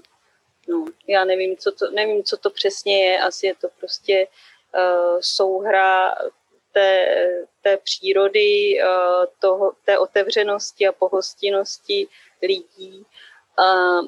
No, 0.68 0.86
já 1.08 1.26
nevím 1.26 1.58
co, 1.58 1.72
to, 1.72 1.92
nevím, 1.92 2.24
co 2.24 2.38
to 2.38 2.50
přesně 2.50 3.06
je, 3.06 3.20
asi 3.20 3.48
je 3.48 3.56
to 3.56 3.68
prostě 3.80 4.28
uh, 4.76 5.18
souhra 5.22 6.16
té, 6.74 7.08
té 7.62 7.78
přírody, 7.78 8.82
eh, 8.82 8.88
toho, 9.40 9.74
té 9.86 9.98
otevřenosti 9.98 10.88
a 10.88 10.92
pohostinnosti 10.92 12.08
lidí, 12.42 13.06
a 13.58 14.00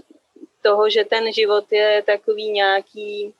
toho, 0.61 0.89
že 0.89 1.05
ten 1.05 1.34
život 1.34 1.72
je 1.72 2.03
takový 2.05 2.51
nějaký 2.51 3.34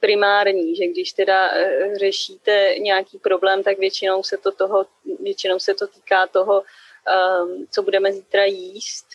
primární, 0.00 0.76
že 0.76 0.86
když 0.86 1.12
teda 1.12 1.50
eh, 1.52 1.98
řešíte 1.98 2.74
nějaký 2.78 3.18
problém, 3.18 3.62
tak 3.62 3.78
většinou 3.78 4.22
se 4.22 4.36
to, 4.36 4.52
toho, 4.52 4.86
většinou 5.20 5.58
se 5.58 5.74
to 5.74 5.86
týká 5.86 6.26
toho, 6.26 6.62
ehm, 7.06 7.66
co 7.70 7.82
budeme 7.82 8.12
zítra 8.12 8.44
jíst. 8.44 9.06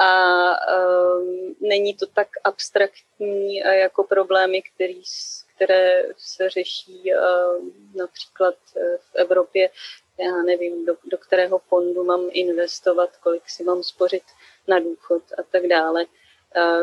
A 0.00 0.10
ehm, 0.52 1.54
není 1.60 1.94
to 1.94 2.06
tak 2.06 2.28
abstraktní 2.44 3.64
eh, 3.64 3.76
jako 3.76 4.04
problémy, 4.04 4.62
který, 4.62 5.02
které 5.56 6.02
se 6.16 6.50
řeší 6.50 7.12
eh, 7.12 7.18
například 7.94 8.54
eh, 8.76 8.98
v 8.98 9.14
Evropě. 9.14 9.70
Já 10.18 10.42
nevím, 10.42 10.86
do, 10.86 10.96
do 11.10 11.18
kterého 11.18 11.58
fondu 11.58 12.04
mám 12.04 12.20
investovat, 12.32 13.16
kolik 13.16 13.50
si 13.50 13.64
mám 13.64 13.82
spořit 13.82 14.22
na 14.68 14.78
důchod 14.78 15.22
a 15.38 15.42
tak 15.42 15.66
dále. 15.66 16.06
Eh, 16.56 16.82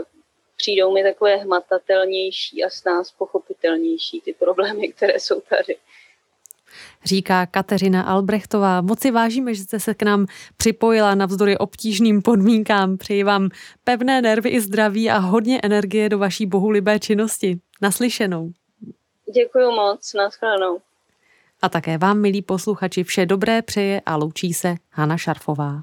přijdou 0.58 0.94
mi 0.94 1.04
takové 1.04 1.36
hmatatelnější 1.36 2.64
a 2.64 2.70
s 2.70 2.84
nás 2.84 3.12
pochopitelnější 3.12 4.22
ty 4.22 4.34
problémy, 4.34 4.94
které 4.94 5.20
jsou 5.20 5.42
tady. 5.42 5.78
Říká 7.06 7.46
Kateřina 7.46 8.02
Albrechtová. 8.02 8.82
Moc 8.82 9.00
si 9.00 9.12
vážíme, 9.12 9.54
že 9.54 9.64
jste 9.64 9.80
se 9.80 9.94
k 9.94 10.04
nám 10.04 10.26
připojila 10.58 11.16
navzdory 11.16 11.58
obtížným 11.58 12.22
podmínkám. 12.22 12.98
Přeji 12.98 13.24
vám 13.24 13.50
pevné 13.84 14.22
nervy 14.22 14.50
i 14.50 14.62
zdraví 14.62 15.10
a 15.10 15.18
hodně 15.18 15.60
energie 15.64 16.10
do 16.10 16.18
vaší 16.18 16.46
bohulibé 16.46 17.00
činnosti. 17.00 17.60
Naslyšenou. 17.82 18.52
Děkuji 19.34 19.72
moc, 19.76 20.14
nashledanou. 20.14 20.82
A 21.62 21.70
také 21.70 21.98
vám, 21.98 22.22
milí 22.22 22.42
posluchači, 22.42 23.04
vše 23.04 23.26
dobré 23.26 23.62
přeje 23.62 24.02
a 24.06 24.16
loučí 24.16 24.54
se 24.54 24.76
Hana 24.90 25.18
Šarfová. 25.18 25.82